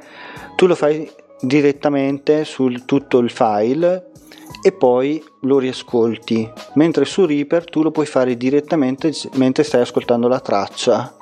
tu 0.57 0.67
lo 0.67 0.75
fai 0.75 1.09
direttamente 1.39 2.43
sul 2.43 2.83
tutto 2.83 3.19
il 3.19 3.29
file 3.29 4.11
e 4.61 4.71
poi 4.71 5.23
lo 5.41 5.59
riascolti, 5.59 6.49
mentre 6.75 7.05
su 7.05 7.25
Reaper 7.25 7.65
tu 7.65 7.81
lo 7.81 7.91
puoi 7.91 8.05
fare 8.05 8.37
direttamente 8.37 9.11
mentre 9.35 9.63
stai 9.63 9.81
ascoltando 9.81 10.27
la 10.27 10.39
traccia. 10.39 11.15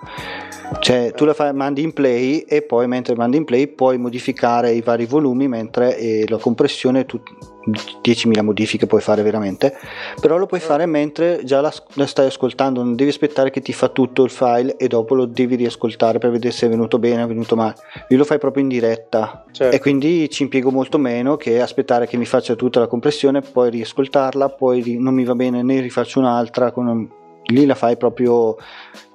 Cioè 0.79 1.11
tu 1.13 1.25
la 1.25 1.33
fai, 1.33 1.53
mandi 1.53 1.81
in 1.81 1.91
play 1.91 2.39
e 2.39 2.61
poi 2.61 2.87
mentre 2.87 3.13
mandi 3.15 3.35
in 3.35 3.43
play 3.43 3.67
puoi 3.67 3.97
modificare 3.97 4.71
i 4.71 4.81
vari 4.81 5.05
volumi 5.05 5.49
mentre 5.49 5.97
eh, 5.97 6.25
la 6.29 6.37
compressione 6.37 7.05
tu 7.05 7.21
10.000 7.67 8.41
modifiche 8.41 8.87
puoi 8.87 9.01
fare 9.01 9.21
veramente 9.21 9.77
però 10.19 10.37
lo 10.37 10.47
puoi 10.47 10.59
fare 10.59 10.87
mentre 10.87 11.41
già 11.43 11.61
la, 11.61 11.71
la 11.93 12.07
stai 12.07 12.25
ascoltando 12.25 12.81
non 12.81 12.95
devi 12.95 13.11
aspettare 13.11 13.51
che 13.51 13.61
ti 13.61 13.71
fa 13.71 13.89
tutto 13.89 14.23
il 14.23 14.31
file 14.31 14.77
e 14.77 14.87
dopo 14.87 15.13
lo 15.13 15.25
devi 15.25 15.55
riascoltare 15.55 16.17
per 16.17 16.31
vedere 16.31 16.53
se 16.53 16.65
è 16.65 16.69
venuto 16.69 16.97
bene 16.97 17.21
o 17.21 17.25
è 17.25 17.27
venuto 17.27 17.55
male 17.55 17.75
io 18.07 18.17
lo 18.17 18.23
fai 18.23 18.39
proprio 18.39 18.63
in 18.63 18.69
diretta 18.69 19.45
Certo. 19.51 19.75
e 19.75 19.79
quindi 19.79 20.29
ci 20.29 20.43
impiego 20.43 20.71
molto 20.71 20.97
meno 20.97 21.35
che 21.35 21.61
aspettare 21.61 22.07
che 22.07 22.17
mi 22.17 22.25
faccia 22.25 22.55
tutta 22.55 22.79
la 22.79 22.87
compressione 22.87 23.20
poi 23.41 23.69
riascoltarla 23.69 24.49
poi 24.49 24.81
ri- 24.81 24.97
non 24.97 25.13
mi 25.13 25.23
va 25.23 25.35
bene 25.35 25.61
ne 25.61 25.79
rifaccio 25.79 26.19
un'altra 26.19 26.71
un- 26.75 27.07
lì 27.45 27.65
la 27.65 27.75
fai 27.75 27.97
proprio 27.97 28.55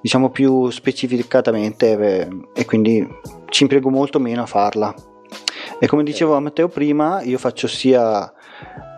diciamo 0.01 0.29
più 0.29 0.69
specificatamente 0.69 1.97
eh, 1.97 2.27
e 2.53 2.65
quindi 2.65 3.05
ci 3.49 3.63
impiego 3.63 3.89
molto 3.89 4.19
meno 4.19 4.43
a 4.43 4.45
farla. 4.45 4.93
E 5.79 5.87
come 5.87 6.03
dicevo 6.03 6.35
a 6.35 6.39
Matteo 6.39 6.67
prima, 6.69 7.21
io 7.21 7.37
faccio 7.37 7.67
sia 7.67 8.31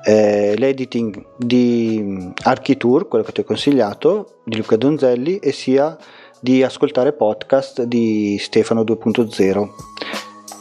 eh, 0.06 0.54
l'editing 0.58 1.36
di 1.38 2.32
Architour, 2.44 3.08
quello 3.08 3.24
che 3.24 3.32
ti 3.32 3.42
ho 3.42 3.44
consigliato, 3.44 4.40
di 4.46 4.58
Luca 4.58 4.78
Donzelli, 4.78 5.38
e 5.38 5.52
sia 5.52 5.98
di 6.40 6.64
ascoltare 6.64 7.12
podcast 7.14 7.84
di 7.84 8.38
Stefano 8.40 8.84
2.0 8.84 9.70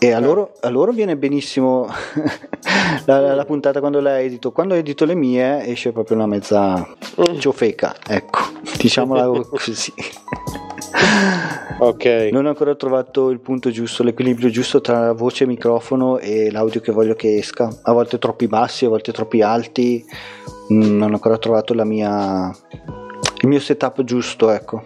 e 0.00 0.12
a 0.12 0.20
loro, 0.20 0.52
a 0.60 0.68
loro 0.68 0.92
viene 0.92 1.16
benissimo 1.16 1.88
la, 3.06 3.34
la, 3.34 3.44
puntata 3.44 3.80
quando 3.80 4.00
la 4.00 4.20
edito. 4.20 4.52
Quando 4.52 4.74
edito 4.74 5.04
le 5.04 5.14
mie 5.14 5.66
esce 5.66 5.90
proprio 5.90 6.16
una 6.16 6.26
mezza 6.26 6.76
mm. 6.76 7.38
ciofeca, 7.38 7.96
ecco, 8.06 8.40
diciamola 8.78 9.28
così. 9.48 9.92
ok. 11.80 12.28
Non 12.30 12.46
ho 12.46 12.48
ancora 12.50 12.76
trovato 12.76 13.30
il 13.30 13.40
punto 13.40 13.70
giusto, 13.70 14.04
l'equilibrio 14.04 14.50
giusto 14.50 14.80
tra 14.80 15.00
la 15.00 15.12
voce, 15.12 15.42
il 15.42 15.50
microfono 15.50 16.18
e 16.18 16.50
l'audio 16.50 16.80
che 16.80 16.92
voglio 16.92 17.14
che 17.14 17.36
esca. 17.36 17.68
A 17.82 17.92
volte 17.92 18.18
troppi 18.18 18.46
bassi, 18.46 18.84
a 18.84 18.88
volte 18.88 19.10
troppi 19.10 19.42
alti. 19.42 20.04
Mm, 20.72 20.96
non 20.96 21.10
ho 21.10 21.14
ancora 21.14 21.38
trovato 21.38 21.74
la 21.74 21.84
mia, 21.84 22.54
il 23.40 23.48
mio 23.48 23.58
setup 23.58 24.04
giusto, 24.04 24.50
ecco. 24.50 24.84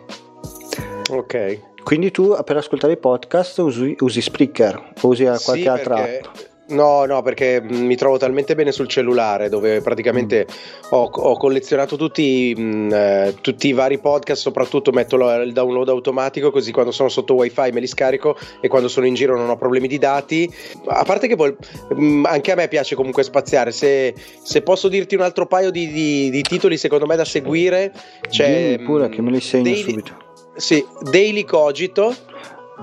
Ok. 1.10 1.71
Quindi 1.82 2.10
tu 2.10 2.36
per 2.44 2.56
ascoltare 2.56 2.94
i 2.94 2.96
podcast 2.96 3.58
usi, 3.58 3.96
usi 4.00 4.20
Spreaker 4.20 4.92
o 5.00 5.08
usi 5.08 5.24
qualche 5.24 5.62
sì, 5.62 5.66
altra 5.66 5.96
app? 5.96 6.50
No, 6.72 7.04
no, 7.04 7.22
perché 7.22 7.60
mi 7.60 7.96
trovo 7.96 8.16
talmente 8.16 8.54
bene 8.54 8.72
sul 8.72 8.86
cellulare 8.86 9.48
dove 9.48 9.80
praticamente 9.80 10.46
mm. 10.48 10.86
ho, 10.90 11.10
ho, 11.12 11.36
collezionato 11.36 11.96
tutti, 11.96 12.54
mh, 12.56 12.92
eh, 12.92 13.34
tutti, 13.40 13.68
i 13.68 13.72
vari 13.72 13.98
podcast, 13.98 14.40
soprattutto 14.40 14.90
metto 14.92 15.16
il 15.16 15.52
download 15.52 15.88
automatico 15.88 16.50
così 16.50 16.72
quando 16.72 16.92
sono 16.92 17.08
sotto 17.08 17.34
wifi 17.34 17.70
me 17.72 17.80
li 17.80 17.86
scarico 17.86 18.36
e 18.60 18.68
quando 18.68 18.88
sono 18.88 19.06
in 19.06 19.14
giro 19.14 19.36
non 19.36 19.50
ho 19.50 19.56
problemi 19.56 19.88
di 19.88 19.98
dati. 19.98 20.50
A 20.86 21.04
parte 21.04 21.26
che 21.26 21.36
poi, 21.36 21.54
mh, 21.94 22.24
anche 22.26 22.52
a 22.52 22.54
me 22.54 22.68
piace 22.68 22.94
comunque 22.94 23.22
spaziare, 23.22 23.72
se, 23.72 24.14
se 24.42 24.62
posso 24.62 24.88
dirti 24.88 25.14
un 25.14 25.22
altro 25.22 25.46
paio 25.46 25.70
di, 25.70 25.88
di, 25.88 26.30
di, 26.30 26.42
titoli 26.42 26.76
secondo 26.78 27.06
me 27.06 27.16
da 27.16 27.24
seguire. 27.24 27.92
Dimmi 28.30 28.78
pure 28.78 29.08
che 29.08 29.20
me 29.20 29.30
li 29.30 29.40
segno 29.40 29.64
Daily, 29.64 29.82
subito. 29.82 30.31
Sì, 30.54 30.84
Daily 31.00 31.44
Cogito. 31.44 32.14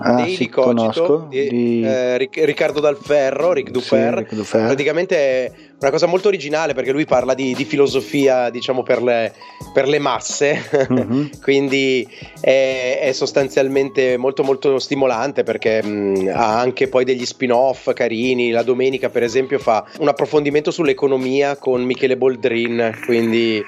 Ah, 0.02 0.14
Daily 0.14 0.36
sì, 0.36 0.50
Cogito 0.50 1.28
di, 1.30 1.50
di... 1.50 1.84
Eh, 1.84 2.18
Riccardo 2.18 2.80
Dalferro, 2.80 3.52
Ric 3.52 3.70
Dufer. 3.70 4.14
Sì, 4.14 4.20
Ric 4.20 4.34
Dufer. 4.34 4.66
Praticamente 4.66 5.18
è 5.18 5.52
una 5.80 5.92
cosa 5.92 6.06
molto 6.06 6.30
originale 6.30 6.74
perché 6.74 6.92
lui 6.92 7.06
parla 7.06 7.34
di, 7.34 7.54
di 7.54 7.66
filosofia, 7.66 8.50
diciamo, 8.50 8.82
per 8.82 9.04
le, 9.04 9.34
per 9.74 9.88
le 9.88 10.00
masse, 10.00 10.62
mm-hmm. 10.92 11.26
quindi 11.44 12.08
è, 12.40 13.00
è, 13.02 13.12
sostanzialmente 13.12 14.16
molto 14.18 14.44
molto 14.44 14.80
stimolante 14.80 15.44
perché 15.44 15.84
mh, 15.84 16.32
ha 16.34 16.60
anche 16.60 16.88
poi 16.88 17.04
degli 17.04 17.26
spin-off 17.26 17.92
carini. 17.94 18.52
La 18.52 18.64
domenica, 18.64 19.10
per 19.10 19.24
esempio, 19.24 19.60
fa 19.60 19.86
un 20.00 20.08
approfondimento 20.08 20.72
sull'economia 20.72 21.58
con 21.58 21.84
Michele 21.84 22.16
Boldrin, 22.16 23.00
quindi 23.06 23.64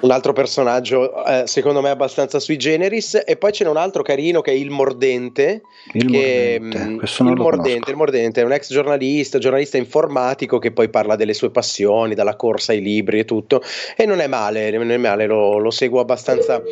un 0.00 0.10
altro 0.10 0.32
personaggio 0.32 1.24
eh, 1.24 1.44
secondo 1.46 1.80
me 1.80 1.90
abbastanza 1.90 2.38
sui 2.38 2.56
generis. 2.56 3.22
E 3.24 3.36
poi 3.36 3.50
c'è 3.52 3.66
un 3.66 3.76
altro 3.76 4.02
carino 4.02 4.40
che 4.40 4.52
è 4.52 4.54
il 4.54 4.70
Mordente 4.70 5.62
il 5.92 6.10
che, 6.10 6.58
Mordente, 6.60 7.20
il, 7.20 7.34
Mordente 7.36 7.90
il 7.90 7.96
Mordente 7.96 8.40
è 8.40 8.44
un 8.44 8.52
ex 8.52 8.72
giornalista 8.72 9.38
giornalista 9.38 9.76
informatico 9.76 10.58
che 10.58 10.72
poi 10.72 10.88
parla 10.88 11.16
delle 11.16 11.34
sue 11.34 11.50
passioni 11.50 12.14
dalla 12.14 12.36
corsa 12.36 12.72
ai 12.72 12.80
libri 12.80 13.20
e 13.20 13.24
tutto. 13.24 13.62
E 13.96 14.06
non 14.06 14.20
è 14.20 14.26
male, 14.26 14.70
non 14.70 14.90
è 14.90 14.96
male 14.96 15.26
lo, 15.26 15.58
lo 15.58 15.70
seguo 15.70 16.00
abbastanza 16.00 16.62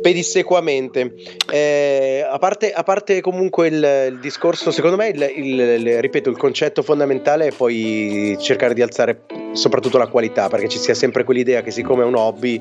pedissequamente. 0.00 1.14
Eh, 1.50 2.24
a, 2.28 2.38
parte, 2.38 2.72
a, 2.72 2.82
parte, 2.82 3.20
comunque 3.20 3.68
il, 3.68 4.08
il 4.10 4.18
discorso, 4.20 4.70
secondo 4.70 4.96
me, 4.96 5.08
il, 5.08 5.32
il, 5.36 6.00
ripeto, 6.00 6.30
il 6.30 6.36
concetto 6.36 6.82
fondamentale 6.82 7.48
è 7.48 7.52
poi 7.52 8.36
cercare 8.40 8.74
di 8.74 8.82
alzare 8.82 9.22
soprattutto 9.52 9.98
la 9.98 10.06
qualità, 10.06 10.48
perché 10.48 10.68
ci 10.68 10.78
sia 10.78 10.94
sempre 10.94 11.24
quell'idea 11.24 11.62
che 11.62 11.70
siccome 11.70 12.02
è 12.02 12.06
un 12.06 12.14
hobby, 12.14 12.60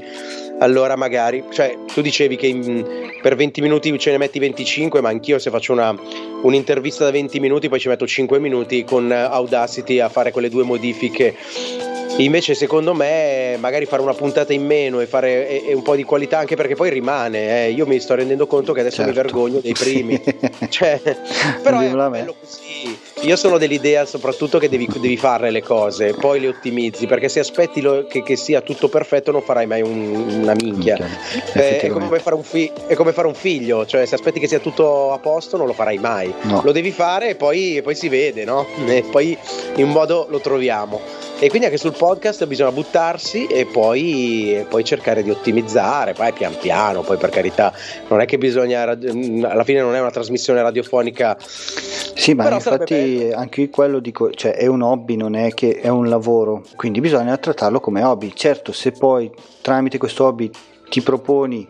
allora 0.60 0.96
magari, 0.96 1.44
cioè 1.52 1.78
tu 1.94 2.02
dicevi 2.02 2.36
che 2.36 2.48
in, 2.48 2.86
per 3.22 3.36
20 3.36 3.62
minuti 3.62 3.98
ce 4.00 4.12
ne 4.12 4.18
metti 4.18 4.40
25, 4.40 5.02
ma 5.02 5.10
anch'io 5.10 5.40
se 5.40 5.50
faccio 5.50 5.74
una, 5.74 5.96
un'intervista 6.42 7.04
da 7.04 7.12
20 7.12 7.40
minuti 7.40 7.70
poi 7.70 7.80
ci 7.80 7.88
metto 7.88 8.08
5 8.08 8.40
minuti 8.40 8.84
con 8.84 9.12
Audacity 9.12 10.00
a 10.00 10.10
fare 10.10 10.32
quelle 10.32 10.50
due 10.50 10.64
modifiche 10.64 11.36
Invece, 12.18 12.56
secondo 12.56 12.94
me, 12.94 13.58
magari 13.60 13.86
fare 13.86 14.02
una 14.02 14.14
puntata 14.14 14.52
in 14.52 14.66
meno 14.66 15.00
e 15.00 15.06
fare 15.06 15.48
e, 15.48 15.70
e 15.70 15.74
un 15.74 15.84
po' 15.84 15.96
di 15.96 16.04
qualità, 16.04 16.40
anche 16.40 16.56
perché 16.56 16.76
poi 16.76 16.90
rimane. 16.90 17.66
Eh. 17.66 17.72
Io 17.72 17.86
mi 17.86 18.00
sto 18.00 18.16
rendendo 18.16 18.48
conto 18.48 18.74
che 18.74 18.80
adesso 18.80 19.04
certo. 19.04 19.12
mi 19.12 19.18
vergogno 19.18 19.60
dei 19.60 19.74
primi. 19.74 20.22
Cioè, 20.70 21.00
però 21.62 21.80
è 21.80 21.90
bello 21.90 22.36
così. 22.40 22.98
Io 23.22 23.36
sono 23.36 23.58
dell'idea 23.58 24.06
soprattutto 24.06 24.60
che 24.60 24.70
devi, 24.70 24.88
devi 24.88 25.18
fare 25.18 25.50
le 25.50 25.62
cose, 25.62 26.14
poi 26.14 26.40
le 26.40 26.50
ottimizzi, 26.50 27.08
perché 27.08 27.30
se 27.30 27.40
aspetti 27.40 27.82
lo, 27.82 28.06
che, 28.06 28.22
che, 28.22 28.36
sia 28.36 28.62
tutto 28.62 28.90
perfetto 28.90 29.32
non 29.32 29.42
farai 29.42 29.66
mai 29.66 29.82
un, 29.82 30.40
una 30.42 30.54
minchia. 30.54 30.96
Okay. 30.96 31.62
Eh, 31.64 31.80
è, 31.80 31.88
come 31.88 32.20
fi- 32.42 32.72
è, 32.86 32.94
come 32.94 33.14
fare 33.14 33.28
un 33.28 33.34
figlio, 33.34 33.86
cioè 33.86 34.06
se 34.06 34.16
aspetti 34.16 34.40
che 34.40 34.48
sia 34.48 34.60
tutto 34.60 35.14
a 35.14 35.18
posto 35.18 35.58
non 35.58 35.66
lo 35.66 35.74
farai 35.74 35.98
mai. 35.98 36.32
No. 36.44 36.62
Lo 36.64 36.72
devi 36.72 36.92
fare 36.92 37.30
e 37.30 37.36
poi, 37.36 37.82
poi 37.84 37.96
si 37.96 38.08
vede, 38.08 38.44
no? 38.46 38.66
E 38.88 39.04
poi 39.10 39.38
in 39.76 39.86
un 39.86 39.92
modo 39.92 40.28
lo 40.30 40.40
troviamo. 40.40 41.27
E 41.40 41.50
quindi 41.50 41.68
anche 41.68 41.78
sul 41.78 41.94
podcast 41.96 42.48
bisogna 42.48 42.72
buttarsi 42.72 43.46
e 43.46 43.68
poi, 43.68 44.56
e 44.56 44.66
poi, 44.68 44.84
cercare 44.84 45.22
di 45.22 45.30
ottimizzare, 45.30 46.14
poi 46.14 46.34
pian 46.34 46.58
piano, 46.60 47.02
poi 47.02 47.18
per 47.18 47.30
carità, 47.30 47.72
non 48.08 48.22
è 48.22 48.26
che 48.26 48.40
bisogna, 48.40 48.82
alla 48.82 49.64
fine 49.64 49.82
non 49.82 49.94
è 49.94 50.00
una 50.00 50.10
trasmissione 50.10 50.64
radiofonica. 50.64 51.38
Sì, 51.40 52.34
ma 52.34 52.52
infatti 52.52 53.30
anche 53.32 53.70
quello 53.70 54.00
dico, 54.00 54.32
cioè 54.32 54.56
è 54.56 54.66
un 54.66 54.82
hobby, 54.82 55.16
non 55.16 55.36
è 55.36 55.54
che 55.54 55.80
è 55.80 55.90
un 55.90 56.10
lavoro, 56.10 56.64
quindi 56.76 57.02
bisogna 57.02 57.38
trattarlo 57.38 57.80
come 57.80 58.02
hobby. 58.02 58.34
Certo, 58.34 58.72
se 58.72 58.92
poi 58.92 59.32
tramite 59.62 60.00
questo 60.00 60.26
hobby 60.26 60.50
ti 60.90 61.02
proponi 61.02 61.68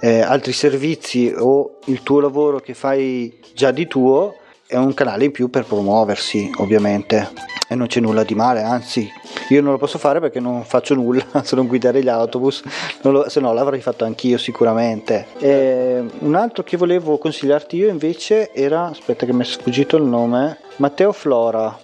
eh, 0.00 0.20
altri 0.20 0.52
servizi 0.52 1.32
o 1.34 1.78
il 1.86 2.02
tuo 2.02 2.20
lavoro 2.20 2.60
che 2.60 2.74
fai 2.74 3.40
già 3.54 3.70
di 3.70 3.86
tuo, 3.86 4.36
è 4.66 4.76
un 4.76 4.92
canale 4.92 5.24
in 5.24 5.32
più 5.32 5.48
per 5.48 5.64
promuoversi, 5.64 6.50
ovviamente. 6.58 7.55
E 7.68 7.74
non 7.74 7.88
c'è 7.88 8.00
nulla 8.00 8.22
di 8.22 8.34
male, 8.34 8.62
anzi, 8.62 9.10
io 9.48 9.60
non 9.60 9.72
lo 9.72 9.78
posso 9.78 9.98
fare 9.98 10.20
perché 10.20 10.38
non 10.38 10.62
faccio 10.64 10.94
nulla 10.94 11.24
se 11.42 11.56
non 11.56 11.66
guidare 11.66 12.00
gli 12.00 12.08
autobus, 12.08 12.62
lo, 13.02 13.28
se 13.28 13.40
no 13.40 13.52
l'avrei 13.52 13.80
fatto 13.80 14.04
anch'io 14.04 14.38
sicuramente. 14.38 15.26
E 15.38 16.04
un 16.20 16.34
altro 16.34 16.62
che 16.62 16.76
volevo 16.76 17.18
consigliarti 17.18 17.76
io 17.76 17.88
invece 17.88 18.52
era, 18.52 18.86
aspetta 18.86 19.26
che 19.26 19.32
mi 19.32 19.42
è 19.42 19.44
sfuggito 19.44 19.96
il 19.96 20.04
nome, 20.04 20.58
Matteo 20.76 21.12
Flora. 21.12 21.76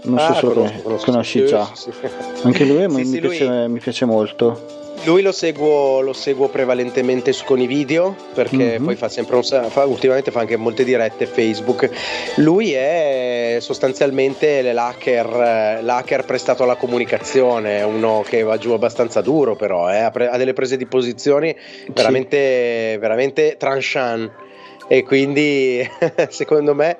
Non 0.00 0.18
ah, 0.18 0.26
so 0.26 0.34
se 0.34 0.46
lo 0.46 0.52
conosco, 0.52 1.04
conosci 1.04 1.46
già. 1.46 1.68
Sì, 1.74 1.90
sì. 1.92 2.08
Anche 2.42 2.64
lui, 2.64 2.88
sì, 3.04 3.10
mi, 3.10 3.20
piace, 3.20 3.46
lui... 3.46 3.68
mi 3.68 3.78
piace 3.80 4.04
molto. 4.04 4.87
Lui 5.04 5.22
lo 5.22 5.32
seguo, 5.32 6.00
lo 6.00 6.12
seguo 6.12 6.48
prevalentemente 6.48 7.32
con 7.44 7.60
i 7.60 7.66
video 7.66 8.14
perché 8.34 8.56
mm-hmm. 8.56 8.84
poi 8.84 8.96
fa 8.96 9.08
sempre 9.08 9.36
un 9.36 9.42
fa, 9.42 9.84
ultimamente 9.86 10.30
fa 10.30 10.40
anche 10.40 10.56
molte 10.56 10.84
dirette 10.84 11.26
Facebook. 11.26 11.88
Lui 12.36 12.72
è 12.72 13.56
sostanzialmente 13.60 14.60
l'hacker, 14.72 15.82
l'hacker 15.82 16.24
prestato 16.24 16.64
alla 16.64 16.76
comunicazione, 16.76 17.82
uno 17.82 18.22
che 18.26 18.42
va 18.42 18.58
giù 18.58 18.72
abbastanza 18.72 19.20
duro 19.20 19.56
però, 19.56 19.90
eh, 19.90 19.98
ha, 19.98 20.10
pre, 20.10 20.28
ha, 20.28 20.36
delle 20.36 20.52
prese 20.52 20.76
di 20.76 20.86
posizioni 20.86 21.54
veramente, 21.92 22.92
sì. 22.92 22.98
veramente 22.98 23.56
tranchant 23.56 24.30
e 24.88 25.04
quindi 25.04 25.88
secondo 26.28 26.74
me 26.74 26.98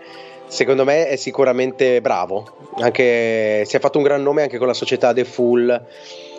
secondo 0.48 0.84
me 0.84 1.08
è 1.08 1.16
sicuramente 1.16 2.00
bravo. 2.00 2.56
Anche, 2.80 3.64
si 3.66 3.76
è 3.76 3.80
fatto 3.80 3.98
un 3.98 4.04
gran 4.04 4.22
nome 4.22 4.42
anche 4.42 4.58
con 4.58 4.66
la 4.66 4.74
società 4.74 5.12
The 5.12 5.24
Full, 5.24 5.66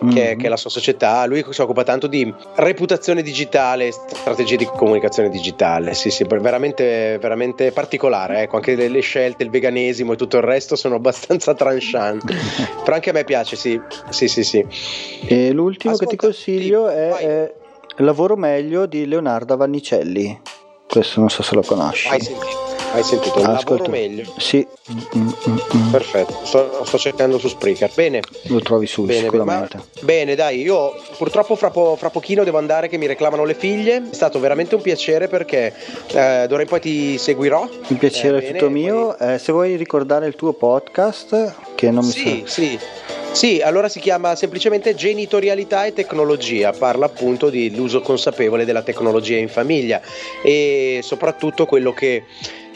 mm-hmm. 0.04 0.13
che, 0.13 0.36
che, 0.38 0.45
è 0.45 0.50
la 0.50 0.58
sua 0.58 0.69
società. 0.69 1.26
Lui 1.26 1.45
si 1.50 1.62
occupa 1.62 1.84
tanto 1.84 2.08
di 2.08 2.34
reputazione 2.56 3.22
digitale, 3.22 3.91
strategie 3.91 4.56
di 4.56 4.65
comunicazione 4.65 5.30
digitale. 5.30 5.93
Sì, 5.93 6.10
sì, 6.10 6.24
veramente, 6.24 7.17
veramente 7.19 7.72
particolare. 7.72 8.41
Ecco, 8.41 8.58
anche 8.58 8.76
le, 8.76 8.88
le, 8.88 9.02
scelte, 9.02 9.43
il 9.43 9.50
veganesimo 9.50 10.13
e 10.13 10.15
tutto 10.15 10.38
il 10.38 10.43
resto 10.43 10.76
sono 10.76 10.95
abbastanza 10.95 11.54
tranchant. 11.54 12.24
Però 12.84 12.95
anche 12.95 13.10
a 13.10 13.13
me 13.13 13.24
piace, 13.24 13.56
sì. 13.56 13.80
Sì, 14.10 14.28
sì, 14.28 14.43
sì. 14.43 14.65
E 15.26 15.52
l'ultimo 15.52 15.93
Ascolta, 15.93 16.12
che 16.12 16.17
ti 16.17 16.26
consiglio 16.26 16.88
è, 16.88 17.10
è 17.10 17.54
Lavoro 17.98 18.38
meglio 18.38 18.86
di 18.86 19.06
Leonardo 19.06 19.58
Vannicelli. 19.58 20.39
Questo 20.88 21.19
non 21.19 21.30
so 21.30 21.43
se 21.43 21.54
lo 21.54 21.62
conosci. 21.62 22.08
Hai 22.08 22.22
sentito? 22.22 22.68
Hai 22.91 23.04
sentito? 23.04 23.39
Il 23.39 23.45
Ascolta. 23.45 23.84
lavoro 23.84 23.89
meglio? 23.91 24.34
Sì. 24.38 24.65
Mm, 24.91 24.97
mm, 25.17 25.30
mm. 25.75 25.91
Perfetto, 25.91 26.39
sto, 26.43 26.84
sto, 26.84 26.97
cercando 26.97 27.38
su 27.38 27.47
Spreaker. 27.47 27.91
Bene. 27.93 28.21
Lo 28.47 28.60
trovi 28.60 28.88
su 28.88 29.04
bene, 29.04 29.21
sicuramente. 29.21 29.78
Ma, 29.78 29.84
bene, 30.02 30.36
dai, 30.36 30.62
io 30.62 30.93
purtroppo 31.17 31.56
fra, 31.56 31.69
po- 31.69 31.95
fra, 31.95 32.10
pochino 32.10 32.43
devo 32.43 32.58
andare 32.58 32.88
che 32.88 32.97
mi 32.97 33.06
reclamano 33.06 33.45
le 33.45 33.54
figlie. 33.54 34.10
È 34.10 34.13
stato 34.13 34.39
veramente 34.39 34.75
un 34.75 34.82
piacere 34.82 35.28
perché 35.28 35.73
eh, 36.13 36.45
d'ora 36.47 36.63
in 36.63 36.67
poi 36.67 36.80
ti 36.80 37.17
seguirò. 37.17 37.67
Il 37.88 37.97
piacere 37.97 38.43
eh, 38.43 38.47
è 38.47 38.52
tutto 38.54 38.69
mio. 38.69 39.15
Poi... 39.17 39.34
Eh, 39.34 39.38
se 39.38 39.52
vuoi 39.52 39.75
ricordare 39.75 40.25
il 40.25 40.36
tuo 40.36 40.54
podcast, 40.54 41.56
che 41.75 41.91
non 41.91 42.04
mi 42.04 42.12
Sì, 42.12 42.43
sa... 42.45 42.52
sì. 42.52 42.80
Sì, 43.32 43.62
allora 43.62 43.88
si 43.89 43.99
chiama 43.99 44.36
semplicemente 44.36 44.95
genitorialità 44.95 45.86
e 45.86 45.93
tecnologia, 45.93 46.73
parla 46.73 47.06
appunto 47.06 47.52
dell'uso 47.52 48.02
consapevole 48.02 48.65
della 48.65 48.82
tecnologia 48.82 49.38
in 49.38 49.49
famiglia 49.49 50.02
e 50.43 50.99
soprattutto 51.04 51.67
quello 51.67 51.93
che 51.93 52.23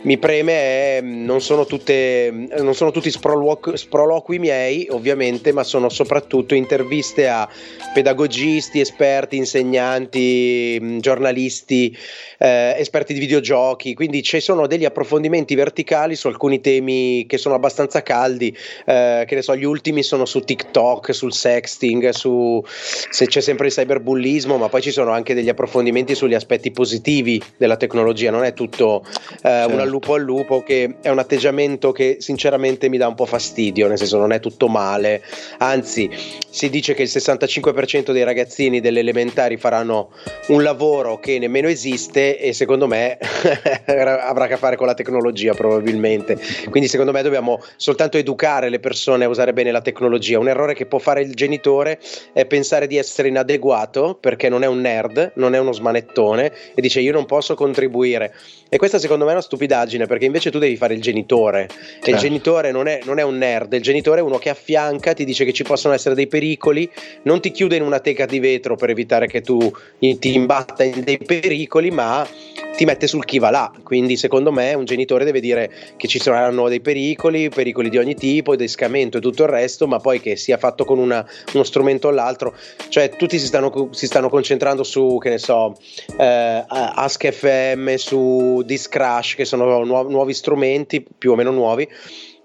mi 0.04 0.18
preme 0.18 0.54
è 0.54 1.02
non 1.02 1.42
sono, 1.42 1.66
tutte, 1.66 2.32
non 2.60 2.76
sono 2.76 2.92
tutti 2.92 3.10
sproloqui, 3.10 3.78
sproloqui 3.78 4.40
miei 4.40 4.88
ovviamente 4.90 5.52
ma 5.52 5.64
sono 5.64 5.90
soprattutto 5.90 6.56
interviste 6.56 7.28
a 7.28 7.48
pedagogisti, 7.94 8.80
esperti, 8.80 9.38
insegnanti, 9.38 11.00
giornalisti, 11.00 11.96
eh, 12.40 12.76
esperti 12.78 13.14
di 13.14 13.20
videogiochi, 13.20 13.94
quindi 13.94 14.24
ci 14.24 14.40
sono 14.40 14.68
degli 14.68 14.86
approfondimenti 14.86 15.56
verticali 15.56 16.16
su 16.16 16.28
alcuni 16.28 16.60
temi 16.60 17.26
che 17.28 17.38
sono 17.38 17.56
abbastanza 17.56 18.02
caldi, 18.02 18.56
eh, 18.86 19.24
che 19.28 19.36
ne 19.36 19.42
so, 19.42 19.56
gli 19.56 19.64
ultimi 19.64 20.04
sono 20.04 20.26
su 20.26 20.42
TikTok, 20.42 21.14
sul 21.14 21.34
sexting, 21.34 22.10
su 22.10 22.64
se 22.66 23.28
c'è 23.28 23.42
sempre 23.42 23.68
il 23.68 23.74
cyberbullismo, 23.74 24.58
ma 24.58 24.70
poi 24.70 24.82
ci 24.82 24.92
sono 24.92 25.12
anche 25.12 25.34
degli 25.34 25.50
approfondimenti 25.50 26.16
sugli 26.16 26.34
aspetti 26.34 26.72
positivi 26.72 27.42
della 27.58 27.78
tecnologia, 27.78 28.32
non 28.32 28.44
è 28.44 28.54
tutto 28.54 29.06
eh, 29.06 29.40
certo. 29.42 29.93
Lupo 29.94 30.16
al 30.16 30.22
lupo, 30.22 30.64
che 30.64 30.96
è 31.02 31.10
un 31.10 31.20
atteggiamento 31.20 31.92
che 31.92 32.18
sinceramente 32.20 32.90
mi 32.90 32.98
dà 32.98 33.08
un 33.08 33.14
po' 33.14 33.26
fastidio, 33.26 33.88
nel 33.88 33.98
senso 34.00 34.18
non 34.18 34.32
è 34.32 34.40
tutto 34.40 34.68
male, 34.68 35.22
anzi 35.60 36.10
si 36.50 36.70
dice 36.70 36.94
che 36.94 37.04
il 37.04 37.10
65% 37.12 38.12
dei 38.12 38.24
ragazzini 38.24 38.80
delle 38.80 39.00
elementari 39.00 39.58
faranno 39.58 40.10
un 40.48 40.64
lavoro 40.64 41.20
che 41.20 41.38
nemmeno 41.40 41.68
esiste 41.68 42.40
e 42.40 42.54
secondo 42.54 42.88
me 42.88 43.18
avrà 43.86 44.46
a 44.46 44.48
che 44.48 44.58
fare 44.58 44.76
con 44.76 44.88
la 44.88 44.94
tecnologia 44.94 45.54
probabilmente. 45.54 46.38
Quindi 46.70 46.90
secondo 46.90 47.12
me 47.12 47.22
dobbiamo 47.22 47.62
soltanto 47.76 48.18
educare 48.18 48.70
le 48.70 48.80
persone 48.80 49.26
a 49.26 49.30
usare 49.30 49.54
bene 49.54 49.72
la 49.72 49.82
tecnologia. 49.82 50.40
Un 50.40 50.48
errore 50.48 50.74
che 50.74 50.86
può 50.86 51.00
fare 51.00 51.22
il 51.22 51.34
genitore 51.34 52.00
è 52.34 52.46
pensare 52.46 52.88
di 52.88 52.98
essere 52.98 53.28
inadeguato 53.28 54.18
perché 54.20 54.50
non 54.50 54.64
è 54.64 54.68
un 54.68 54.82
nerd, 54.82 55.34
non 55.36 55.56
è 55.56 55.60
uno 55.60 55.72
smanettone 55.72 56.52
e 56.74 56.82
dice 56.82 57.00
io 57.00 57.12
non 57.12 57.26
posso 57.26 57.56
contribuire. 57.56 58.34
E 58.70 58.78
questa 58.78 58.98
secondo 59.00 59.26
me 59.26 59.32
è 59.32 59.34
una 59.34 59.44
stupidaggine 59.44 59.83
perché 60.08 60.26
invece 60.26 60.52
tu 60.52 60.60
devi 60.60 60.76
fare 60.76 60.94
il 60.94 61.02
genitore 61.02 61.68
certo. 61.68 61.84
e 61.84 61.98
il 61.98 62.02
certo. 62.04 62.22
genitore 62.22 62.72
non 62.72 62.88
è, 62.88 63.00
non 63.04 63.20
è 63.20 63.24
un 63.24 63.38
nerd, 63.38 63.74
il 63.74 63.82
genitore 63.82 64.20
è 64.20 64.24
uno 64.24 64.38
che 64.38 64.50
affianca, 64.50 65.14
ti 65.14 65.26
dice 65.26 65.46
che 65.46 65.54
ci 65.54 65.64
possono 65.64 65.94
essere 65.94 66.16
dei 66.16 66.28
pericoli, 66.28 66.90
non 67.24 67.42
ti 67.42 67.52
chiude 67.52 67.76
in 67.76 67.84
una 67.84 68.00
teca 68.00 68.26
di 68.26 68.40
vetro 68.40 68.76
per 68.76 68.90
evitare 68.90 69.28
che 69.28 69.42
tu 69.42 69.72
ti 70.00 70.34
imbatta 70.34 70.84
in 70.84 71.04
dei 71.04 71.18
pericoli, 71.18 71.92
ma 71.92 72.28
ti 72.76 72.86
mette 72.86 73.08
sul 73.08 73.26
chi 73.26 73.40
va 73.40 73.50
là. 73.50 73.72
Quindi, 73.84 74.18
secondo 74.18 74.52
me, 74.52 74.74
un 74.74 74.86
genitore 74.86 75.26
deve 75.26 75.40
dire 75.40 75.72
che 75.98 76.08
ci 76.08 76.20
saranno 76.20 76.68
dei 76.68 76.82
pericoli, 76.82 77.50
pericoli 77.50 77.90
di 77.90 77.98
ogni 77.98 78.16
tipo, 78.16 78.56
di 78.56 78.68
scamento 78.68 79.18
e 79.18 79.22
tutto 79.22 79.44
il 79.44 79.50
resto, 79.50 79.88
ma 79.88 80.00
poi 80.00 80.20
che 80.20 80.36
sia 80.36 80.58
fatto 80.58 80.86
con 80.86 81.00
una, 81.00 81.26
uno 81.54 81.64
strumento 81.64 82.08
o 82.08 82.12
l'altro. 82.12 82.56
Cioè, 82.90 83.10
tutti 83.16 83.40
si 83.40 83.46
stanno, 83.46 83.90
si 83.92 84.06
stanno 84.06 84.30
concentrando 84.30 84.84
su, 84.84 85.18
che 85.22 85.30
ne 85.30 85.38
so, 85.38 85.76
eh, 86.18 86.64
Ask 86.68 87.30
FM, 87.30 87.96
su 87.96 88.62
Discrash, 88.66 89.36
che 89.36 89.46
sono 89.46 89.84
nu- 89.84 90.10
nuovi 90.10 90.34
strumenti, 90.34 91.06
più 91.18 91.32
o 91.32 91.36
meno 91.36 91.52
nuovi 91.52 91.88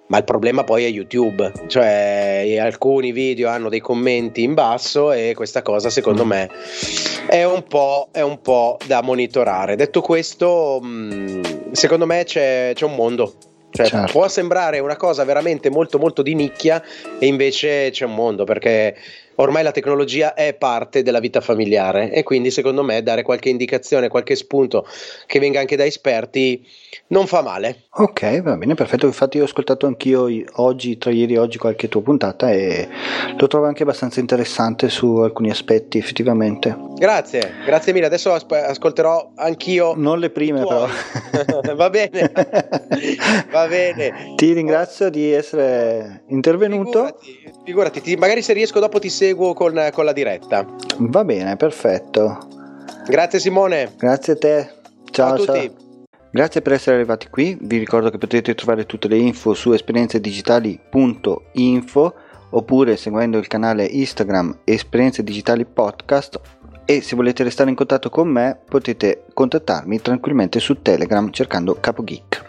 ma 0.09 0.19
il 0.19 0.25
problema 0.25 0.65
poi 0.65 0.85
è 0.85 0.89
YouTube, 0.89 1.53
cioè 1.67 2.57
alcuni 2.61 3.13
video 3.13 3.49
hanno 3.49 3.69
dei 3.69 3.81
commenti 3.81 4.43
in 4.43 4.55
basso 4.55 5.13
e 5.13 5.33
questa 5.35 5.63
cosa 5.63 5.91
secondo 5.91 6.25
me 6.25 6.51
è 7.29 7.45
un 7.45 7.63
po', 7.65 8.09
è 8.11 8.23
un 8.23 8.41
po 8.41 8.79
da 8.87 9.03
monitorare. 9.03 9.77
Detto 9.77 10.01
questo, 10.01 10.81
mm, 10.83 11.43
secondo 11.73 12.07
me 12.07 12.25
c'è, 12.25 12.73
c'è 12.75 12.85
un 12.85 12.95
mondo. 12.95 13.35
Cioè, 13.71 13.87
certo. 13.87 14.13
può 14.13 14.27
sembrare 14.29 14.79
una 14.79 14.97
cosa 14.97 15.25
veramente 15.25 15.69
molto 15.69 15.99
molto 15.99 16.23
di 16.23 16.35
nicchia 16.35 16.83
e 17.19 17.27
invece 17.27 17.91
c'è 17.91 18.07
un 18.07 18.15
mondo 18.15 18.45
perché 18.45 18.97
ormai 19.41 19.63
la 19.63 19.73
tecnologia 19.73 20.35
è 20.35 20.55
parte 20.55 21.03
della 21.03 21.21
vita 21.21 21.41
familiare 21.41 22.13
e 22.13 22.23
quindi 22.23 22.51
secondo 22.51 22.83
me 22.83 23.03
dare 23.03 23.23
qualche 23.23 23.49
indicazione, 23.49 24.09
qualche 24.09 24.37
spunto 24.37 24.87
che 25.27 25.39
venga 25.39 25.61
anche 25.61 25.77
da 25.77 25.85
esperti 25.85 26.65
non 27.09 27.27
fa 27.27 27.43
male. 27.43 27.85
Ok, 27.91 28.43
va 28.43 28.57
bene, 28.57 28.75
perfetto. 28.75 29.07
Infatti 29.07 29.41
ho 29.41 29.45
ascoltato 29.45 29.87
anch'io 29.87 30.29
oggi, 30.57 30.99
tra 30.99 31.11
ieri 31.11 31.35
e 31.35 31.39
oggi, 31.39 31.59
qualche 31.59 31.89
tua 31.89 32.03
puntata 32.03 32.51
e 32.51 32.89
lo 33.37 33.47
trovo 33.47 33.67
anche 33.67 33.83
abbastanza 33.83 34.21
interessante 34.21 34.89
su 34.89 35.17
alcuni 35.17 35.51
aspetti, 35.51 35.99
effettivamente. 35.99 36.77
Grazie, 36.97 37.55
grazie 37.65 37.93
mille. 37.93 38.07
Adesso 38.07 38.33
ascolterò 38.33 39.33
anch'io. 39.37 39.95
Non 39.97 40.19
le 40.19 40.31
prime, 40.31 40.65
però. 40.65 40.87
va 41.75 41.91
bene, 41.91 42.31
va 43.51 43.67
bene. 43.67 44.35
Ti 44.37 44.53
ringrazio 44.53 45.09
di 45.09 45.33
essere 45.33 46.25
intervenuto. 46.29 47.17
Figurati, 47.21 47.63
figurati 47.65 48.01
ti, 48.01 48.17
magari 48.17 48.43
se 48.43 48.53
riesco 48.53 48.81
dopo 48.81 48.99
ti 48.99 49.09
seguo 49.09 49.28
con, 49.35 49.89
con 49.93 50.05
la 50.05 50.13
diretta. 50.13 50.67
Va 50.99 51.25
bene, 51.25 51.57
perfetto. 51.57 52.39
Grazie 53.07 53.39
Simone. 53.39 53.95
Grazie 53.97 54.33
a 54.35 54.37
te. 54.37 54.71
Ciao, 55.11 55.39
ciao. 55.39 55.55
a 55.55 55.61
tutti. 55.61 55.87
Grazie 56.31 56.61
per 56.61 56.75
essere 56.75 56.97
arrivati 56.97 57.29
qui, 57.31 57.57
vi 57.59 57.79
ricordo 57.79 58.11
che 58.11 58.19
potete 58.19 58.55
trovare 58.55 58.85
tutte 58.85 59.09
le 59.09 59.17
info 59.17 59.55
su 59.55 59.73
esperienzedigitali.info 59.73 62.15
oppure 62.51 62.97
seguendo 62.97 63.39
il 63.39 63.47
canale 63.47 63.87
Instagram 63.87 64.59
Esperienze 64.65 65.25
Digitali 65.25 65.65
Podcast 65.65 66.39
e 66.85 67.01
se 67.01 67.17
volete 67.17 67.45
restare 67.45 67.71
in 67.71 67.77
contatto 67.77 68.11
con 68.11 68.29
me 68.29 68.61
potete 68.69 69.25
contattarmi 69.33 70.01
tranquillamente 70.01 70.61
su 70.61 70.83
Telegram 70.83 71.31
cercando 71.31 71.79
CapoGeek. 71.81 72.45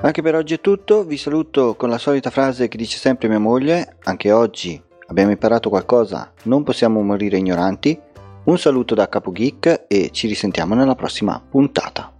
Anche 0.00 0.22
per 0.22 0.34
oggi 0.34 0.54
è 0.54 0.60
tutto, 0.60 1.04
vi 1.04 1.16
saluto 1.16 1.74
con 1.74 1.90
la 1.90 1.98
solita 1.98 2.30
frase 2.30 2.68
che 2.68 2.78
dice 2.78 2.98
sempre 2.98 3.28
mia 3.28 3.38
moglie, 3.38 3.96
anche 4.04 4.32
oggi 4.32 4.80
abbiamo 5.08 5.30
imparato 5.30 5.68
qualcosa, 5.68 6.32
non 6.44 6.62
possiamo 6.62 7.02
morire 7.02 7.36
ignoranti. 7.38 7.98
Un 8.44 8.58
saluto 8.58 8.94
da 8.94 9.08
CapoGeek 9.08 9.84
e 9.88 10.10
ci 10.12 10.26
risentiamo 10.26 10.74
nella 10.74 10.94
prossima 10.94 11.42
puntata. 11.46 12.12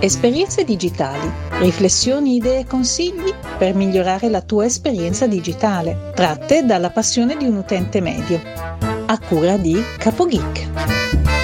Esperienze 0.00 0.64
digitali, 0.64 1.30
riflessioni, 1.60 2.36
idee 2.36 2.60
e 2.60 2.66
consigli 2.66 3.34
per 3.58 3.74
migliorare 3.74 4.30
la 4.30 4.40
tua 4.40 4.64
esperienza 4.64 5.26
digitale, 5.26 6.12
tratte 6.14 6.64
dalla 6.64 6.90
passione 6.90 7.36
di 7.36 7.46
un 7.46 7.56
utente 7.56 8.00
medio. 8.00 8.40
A 9.06 9.18
cura 9.18 9.56
di 9.56 9.76
CapoGeek. 9.98 11.37